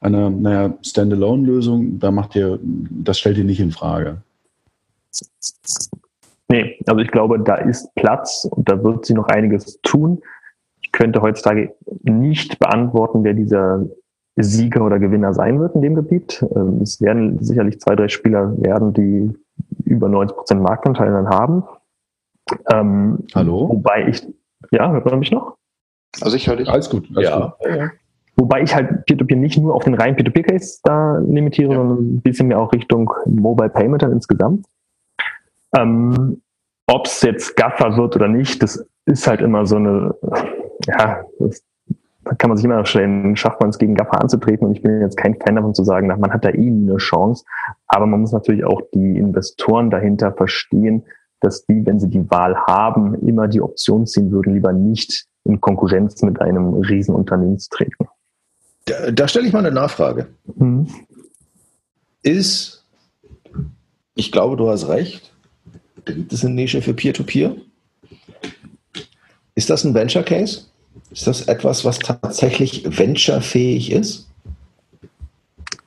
[0.00, 4.22] einer naja, Standalone-Lösung, da macht ihr, das stellt ihr nicht in Frage.
[6.48, 10.20] Nee, also ich glaube, da ist Platz und da wird sie noch einiges tun.
[10.82, 13.86] Ich könnte heutzutage nicht beantworten, wer dieser
[14.36, 16.44] Sieger oder Gewinner sein wird in dem Gebiet.
[16.56, 19.32] Ähm, es werden sicherlich zwei, drei Spieler werden, die
[19.84, 21.64] über 90 Prozent Marktanteil dann haben.
[22.72, 23.68] Ähm, Hallo?
[23.68, 24.26] Wobei ich,
[24.72, 25.56] ja, hört man mich noch?
[26.20, 26.68] Also ich höre dich.
[26.68, 27.08] Alles gut.
[27.14, 27.56] Alles ja.
[27.58, 27.90] Gut.
[28.36, 31.78] Wobei ich halt Peer-to-Peer nicht nur auf den reinen Peer-to-Peer-Case da limitiere, ja.
[31.78, 34.66] sondern ein bisschen mehr auch Richtung Mobile Payment dann insgesamt.
[35.76, 36.40] Ähm,
[36.86, 40.14] Ob es jetzt Gaffer wird oder nicht, das ist halt immer so eine,
[40.86, 41.62] ja, das,
[42.24, 45.00] da kann man sich immer stellen, schafft man es gegen Gaffer anzutreten und ich bin
[45.00, 47.44] jetzt kein Fan davon zu sagen, na, man hat da eh eine Chance,
[47.86, 51.04] aber man muss natürlich auch die Investoren dahinter verstehen,
[51.40, 55.60] dass die, wenn sie die Wahl haben, immer die Option ziehen würden, lieber nicht in
[55.60, 58.08] Konkurrenz mit einem Riesenunternehmen zu treten.
[58.90, 60.26] Da, da stelle ich mal eine Nachfrage.
[60.56, 60.88] Mhm.
[62.22, 62.84] Ist,
[64.14, 65.32] ich glaube, du hast recht,
[66.04, 67.50] da gibt es eine Nische für Peer-to-Peer.
[67.50, 67.60] -Peer.
[69.54, 70.62] Ist das ein Venture Case?
[71.10, 74.26] Ist das etwas, was tatsächlich venturefähig ist?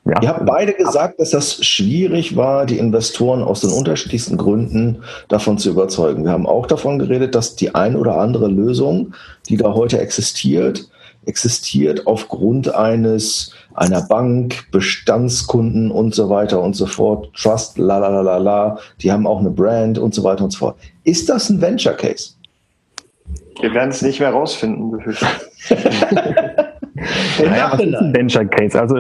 [0.06, 0.22] Ja.
[0.22, 5.58] Ihr habt beide gesagt, dass das schwierig war, die Investoren aus den unterschiedlichsten Gründen davon
[5.58, 6.26] zu überzeugen.
[6.26, 9.14] Wir haben auch davon geredet, dass die ein oder andere Lösung,
[9.48, 10.90] die da heute existiert,
[11.26, 18.10] existiert aufgrund eines einer Bank, Bestandskunden und so weiter und so fort, Trust, la la
[18.10, 20.78] la la la, die haben auch eine Brand und so weiter und so fort.
[21.04, 22.34] Ist das ein Venture Case?
[23.62, 24.92] Wir werden es nicht mehr rausfinden.
[27.40, 28.80] naja, was ist ein Venture Case?
[28.80, 28.98] Also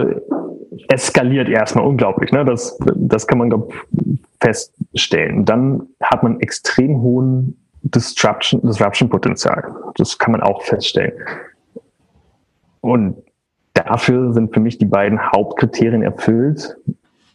[0.89, 2.31] eskaliert erstmal unglaublich.
[2.31, 2.45] Ne?
[2.45, 3.73] Das, das kann man glaub,
[4.39, 5.45] feststellen.
[5.45, 9.63] Dann hat man extrem hohen Disruption, Disruption Potenzial.
[9.95, 11.13] Das kann man auch feststellen.
[12.83, 13.15] Und
[13.73, 16.75] dafür sind für mich die beiden Hauptkriterien erfüllt,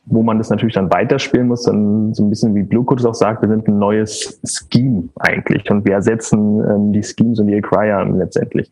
[0.05, 3.15] wo man das natürlich dann weiterspielen muss, dann so ein bisschen wie Blue Code auch
[3.15, 7.55] sagt, wir sind ein neues Scheme eigentlich und wir ersetzen ähm, die Schemes und die
[7.55, 8.71] Acquire letztendlich.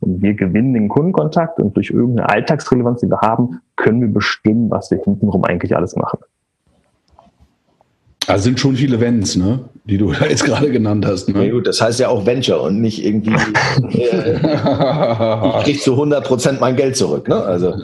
[0.00, 4.70] Und wir gewinnen den Kundenkontakt und durch irgendeine Alltagsrelevanz, die wir haben, können wir bestimmen,
[4.70, 6.18] was wir hintenrum eigentlich alles machen.
[8.28, 9.68] Also sind schon viele Events, ne?
[9.84, 11.28] die du jetzt gerade genannt hast.
[11.28, 11.46] Ne?
[11.46, 13.34] Ja, gut, das heißt ja auch Venture und nicht irgendwie,
[13.98, 17.26] äh, ich kriege zu 100 Prozent mein Geld zurück.
[17.26, 17.36] Ne?
[17.36, 17.74] Also,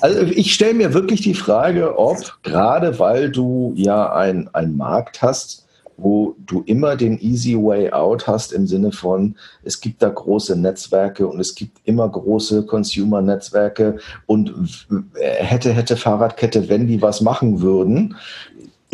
[0.00, 5.64] also ich stelle mir wirklich die Frage, ob gerade weil du ja einen Markt hast,
[5.96, 10.56] wo du immer den easy way out hast im Sinne von, es gibt da große
[10.58, 14.52] Netzwerke und es gibt immer große Consumer-Netzwerke und
[15.14, 18.16] hätte, hätte Fahrradkette, wenn die was machen würden,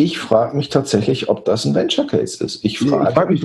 [0.00, 2.64] ich frage mich tatsächlich, ob das ein Venture Case ist.
[2.64, 3.44] Ich frage frag mich,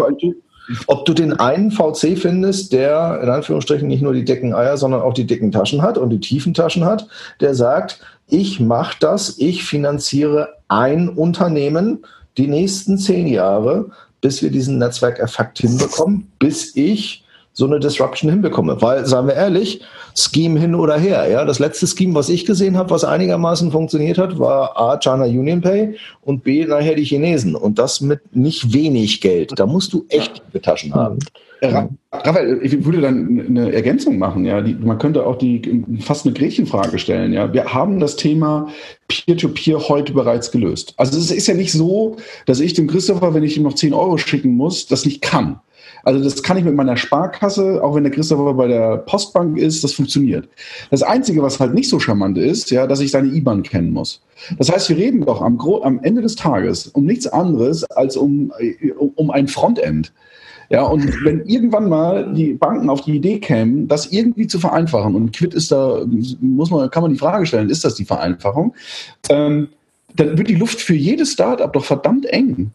[0.87, 5.01] ob du den einen VC findest, der in Anführungsstrichen nicht nur die dicken Eier, sondern
[5.01, 7.07] auch die dicken Taschen hat und die tiefen Taschen hat,
[7.41, 12.05] der sagt, ich mache das, ich finanziere ein Unternehmen
[12.37, 13.91] die nächsten zehn Jahre,
[14.21, 17.24] bis wir diesen Netzwerkeffekt hinbekommen, bis ich
[17.55, 18.81] so eine Disruption hinbekomme.
[18.81, 19.81] Weil, sagen wir ehrlich,
[20.13, 21.27] Scheme hin oder her.
[21.29, 25.23] Ja, das letzte Scheme, was ich gesehen habe, was einigermaßen funktioniert hat, war A, China
[25.23, 27.55] Union Pay und B, nachher die Chinesen.
[27.55, 29.53] Und das mit nicht wenig Geld.
[29.55, 31.19] Da musst du echt die Taschen haben.
[32.11, 34.45] Raphael, ich würde dann eine Ergänzung machen.
[34.45, 37.31] Ja, die, man könnte auch die fast eine Gretchenfrage stellen.
[37.31, 38.67] Ja, wir haben das Thema
[39.07, 40.93] Peer-to-Peer -Peer heute bereits gelöst.
[40.97, 43.93] Also es ist ja nicht so, dass ich dem Christopher, wenn ich ihm noch 10
[43.93, 45.61] Euro schicken muss, das nicht kann.
[46.03, 49.83] Also das kann ich mit meiner Sparkasse, auch wenn der Christopher bei der Postbank ist,
[49.83, 50.47] das funktioniert.
[50.91, 54.21] Das Einzige, was halt nicht so charmant ist, ja, dass ich seine IBAN kennen muss.
[54.57, 58.51] Das heißt, wir reden doch am, am Ende des Tages um nichts anderes als um,
[59.15, 60.13] um ein Frontend.
[60.69, 65.15] Ja, und wenn irgendwann mal die Banken auf die Idee kämen, das irgendwie zu vereinfachen,
[65.15, 66.05] und Quid ist da,
[66.39, 68.73] muss man, kann man die Frage stellen, ist das die Vereinfachung?
[69.29, 69.69] Ähm,
[70.15, 72.71] dann wird die Luft für jedes Startup doch verdammt eng.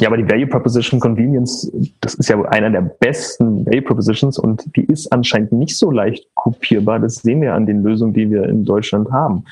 [0.00, 1.70] Ja, aber die Value Proposition Convenience,
[2.00, 6.26] das ist ja einer der besten Value Propositions und die ist anscheinend nicht so leicht
[6.34, 6.98] kopierbar.
[6.98, 9.44] Das sehen wir an den Lösungen, die wir in Deutschland haben.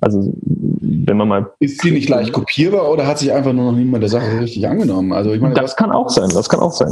[0.00, 1.50] Also, wenn man mal.
[1.58, 4.66] Ist sie nicht leicht kopierbar oder hat sich einfach nur noch niemand der Sache richtig
[4.66, 5.12] angenommen?
[5.12, 6.90] Also, ich meine, das kann auch sein, das kann auch sein.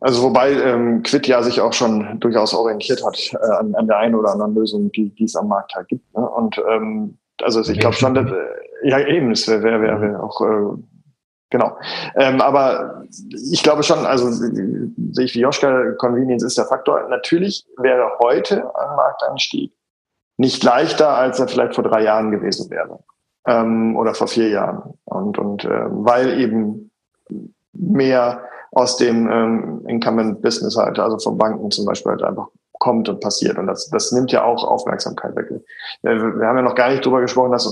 [0.00, 3.98] Also, wobei ähm, Quid ja sich auch schon durchaus orientiert hat äh, an, an der
[3.98, 6.16] einen oder anderen Lösung, die, die es am Markt halt gibt.
[6.16, 6.26] Ne?
[6.26, 10.22] Und ähm, also ich glaube schon, dass, äh, ja eben, es wäre wär, wär, wär
[10.22, 10.78] auch äh,
[11.52, 11.76] Genau.
[12.16, 17.06] Ähm, aber ich glaube schon, also sehe ich wie Joschka, Convenience ist der Faktor.
[17.10, 19.70] Natürlich wäre heute ein Markteinstieg
[20.38, 23.00] nicht leichter, als er vielleicht vor drei Jahren gewesen wäre.
[23.46, 24.94] Ähm, oder vor vier Jahren.
[25.04, 26.90] Und, und äh, weil eben
[27.74, 32.48] mehr aus dem ähm, Incumbent-Business halt, also von Banken zum Beispiel halt einfach
[32.82, 33.58] kommt und passiert.
[33.58, 35.46] Und das, das nimmt ja auch Aufmerksamkeit weg.
[36.02, 37.62] Wir haben ja noch gar nicht drüber gesprochen, dass,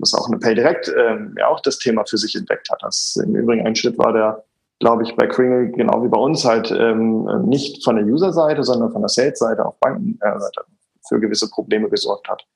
[0.00, 2.80] dass auch eine PayDirect äh, ja auch das Thema für sich entdeckt hat.
[2.80, 4.44] Das im Übrigen ein Schritt war, der,
[4.78, 8.92] glaube ich, bei Kringle genau wie bei uns halt ähm, nicht von der User-Seite, sondern
[8.92, 12.46] von der Sales-Seite auf Bankenseite äh, für gewisse Probleme gesorgt hat.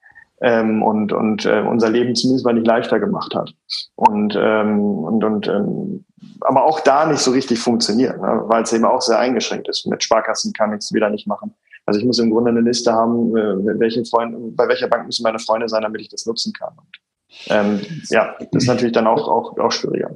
[0.40, 3.52] Ähm, und und äh, unser Leben zumindest mal nicht leichter gemacht hat.
[3.96, 6.04] Und, ähm, und, und ähm,
[6.42, 8.42] aber auch da nicht so richtig funktioniert, ne?
[8.46, 9.84] weil es eben auch sehr eingeschränkt ist.
[9.86, 11.54] Mit Sparkassen kann ich es wieder nicht machen.
[11.86, 15.22] Also ich muss im Grunde eine Liste haben, äh, welche Freunde, bei welcher Bank müssen
[15.22, 16.72] meine Freunde sein, damit ich das nutzen kann.
[16.76, 17.00] Und,
[17.48, 17.80] ähm,
[18.10, 20.10] ja, das ist natürlich dann auch, auch, auch schwieriger.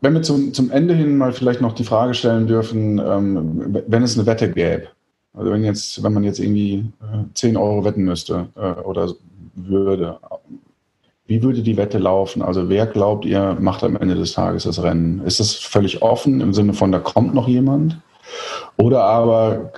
[0.00, 4.02] Wenn wir zum, zum Ende hin mal vielleicht noch die Frage stellen dürfen, ähm, wenn
[4.02, 4.88] es eine Wette gäbe,
[5.34, 9.12] also wenn jetzt, wenn man jetzt irgendwie äh, 10 Euro wetten müsste äh, oder
[9.54, 10.18] würde,
[11.26, 12.42] wie würde die Wette laufen?
[12.42, 15.22] Also wer glaubt ihr, macht am Ende des Tages das Rennen?
[15.24, 17.98] Ist das völlig offen im Sinne von, da kommt noch jemand?
[18.76, 19.72] Oder aber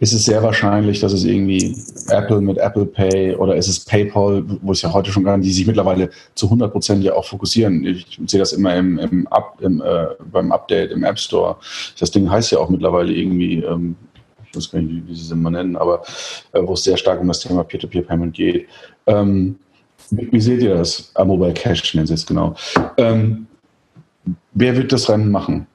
[0.00, 1.76] ist es sehr wahrscheinlich, dass es irgendwie
[2.08, 5.52] Apple mit Apple Pay oder ist es PayPal, wo es ja heute schon gar die
[5.52, 7.84] sich mittlerweile zu 100 Prozent ja auch fokussieren.
[7.84, 11.56] Ich sehe das immer im, im, Up, im äh, beim Update im App Store.
[11.98, 13.94] Das Ding heißt ja auch mittlerweile irgendwie, ähm,
[14.48, 16.02] ich weiß gar nicht, wie, sie es immer nennen, aber
[16.52, 18.68] äh, wo es sehr stark um das Thema Peer-to-Peer-Payment geht.
[19.06, 19.56] Ähm,
[20.10, 21.12] wie, wie, seht ihr das?
[21.14, 22.54] Ah, Mobile Cash nennen sie es genau.
[22.96, 23.46] Ähm,
[24.52, 25.66] wer wird das Rennen machen?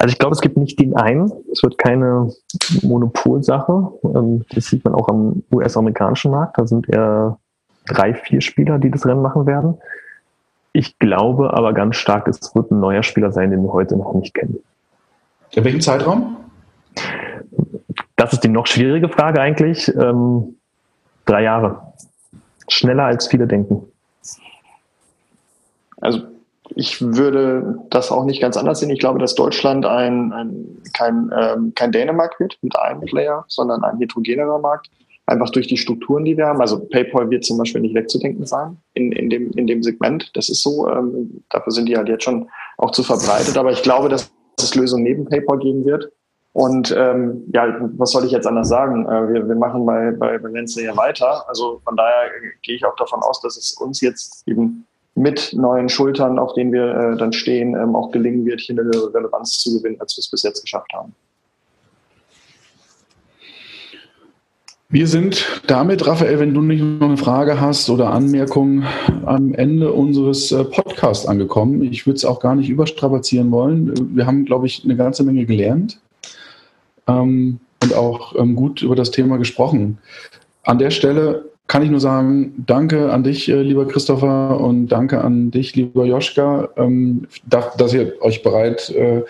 [0.00, 1.32] Also ich glaube, es gibt nicht den einen.
[1.50, 2.32] Es wird keine
[2.82, 3.92] Monopolsache.
[4.04, 6.56] Ähm, das sieht man auch am US-amerikanischen Markt.
[6.56, 7.38] Da sind eher
[7.86, 9.78] drei, vier Spieler, die das Rennen machen werden.
[10.72, 14.14] Ich glaube aber ganz stark, es wird ein neuer Spieler sein, den wir heute noch
[14.14, 14.58] nicht kennen.
[15.52, 16.36] In welchem Zeitraum?
[18.14, 19.92] Das ist die noch schwierige Frage eigentlich.
[19.96, 20.56] Ähm,
[21.24, 21.94] drei Jahre.
[22.68, 23.82] Schneller als viele denken.
[26.00, 26.22] Also
[26.74, 28.90] ich würde das auch nicht ganz anders sehen.
[28.90, 33.82] Ich glaube, dass Deutschland ein, ein, kein, ähm, kein Dänemark wird mit einem Player, sondern
[33.84, 34.88] ein heterogenerer Markt.
[35.26, 36.60] Einfach durch die Strukturen, die wir haben.
[36.60, 40.30] Also PayPal wird zum Beispiel nicht wegzudenken sein in, in, dem, in dem Segment.
[40.34, 40.88] Das ist so.
[40.88, 42.48] Ähm, dafür sind die halt jetzt schon
[42.78, 43.58] auch zu verbreitet.
[43.58, 46.10] Aber ich glaube, dass es Lösungen neben PayPal geben wird.
[46.58, 49.06] Und ähm, ja, was soll ich jetzt anders sagen?
[49.06, 51.46] Äh, wir, wir machen bei, bei, Wenzel ja weiter.
[51.48, 52.30] Also von daher
[52.62, 54.87] gehe ich auch davon aus, dass es uns jetzt eben
[55.18, 58.90] mit neuen Schultern, auf denen wir äh, dann stehen, ähm, auch gelingen wird, hier eine
[59.14, 61.14] Relevanz zu gewinnen, als wir es bis jetzt geschafft haben.
[64.90, 68.84] Wir sind damit, Raphael, wenn du nicht noch eine Frage hast oder Anmerkung,
[69.26, 71.82] am Ende unseres äh, Podcasts angekommen.
[71.82, 74.16] Ich würde es auch gar nicht überstrapazieren wollen.
[74.16, 76.00] Wir haben, glaube ich, eine ganze Menge gelernt
[77.06, 79.98] ähm, und auch ähm, gut über das Thema gesprochen.
[80.62, 85.20] An der Stelle kann ich nur sagen, danke an dich, äh, lieber Christopher, und danke
[85.22, 89.22] an dich, lieber Joschka, ähm, dass ihr euch bereit äh,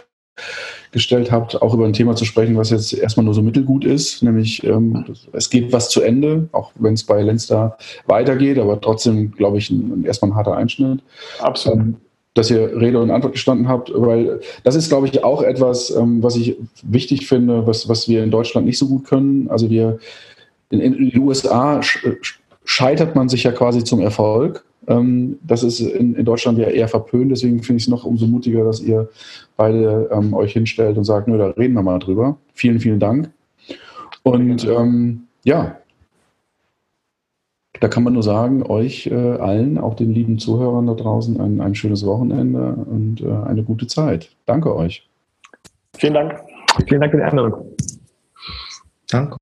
[0.92, 4.22] gestellt habt, auch über ein Thema zu sprechen, was jetzt erstmal nur so mittelgut ist,
[4.22, 7.76] nämlich ähm, es geht was zu Ende, auch wenn es bei Lenster
[8.06, 9.72] weitergeht, aber trotzdem, glaube ich,
[10.04, 11.00] erstmal ein harter Einschnitt.
[11.40, 11.78] Absolut.
[11.78, 11.96] Ähm,
[12.34, 16.36] dass ihr Rede und Antwort gestanden habt, weil das ist, glaube ich, auch etwas, was
[16.36, 19.50] ich wichtig finde, was, was wir in Deutschland nicht so gut können.
[19.50, 19.98] Also wir
[20.70, 21.80] in, in den USA
[22.64, 24.64] scheitert man sich ja quasi zum Erfolg.
[24.86, 28.26] Ähm, das ist in, in, Deutschland ja eher verpönt, deswegen finde ich es noch umso
[28.26, 29.08] mutiger, dass ihr
[29.56, 32.38] beide ähm, euch hinstellt und sagt, nö, da reden wir mal drüber.
[32.54, 33.30] Vielen, vielen Dank.
[34.22, 35.76] Und ähm, ja,
[37.80, 41.60] da kann man nur sagen, euch äh, allen, auch den lieben Zuhörern da draußen, ein,
[41.60, 44.30] ein schönes Wochenende und äh, eine gute Zeit.
[44.46, 45.08] Danke euch.
[45.96, 46.40] Vielen Dank.
[46.86, 47.76] Vielen Dank für die Einladung.
[49.10, 49.36] Danke.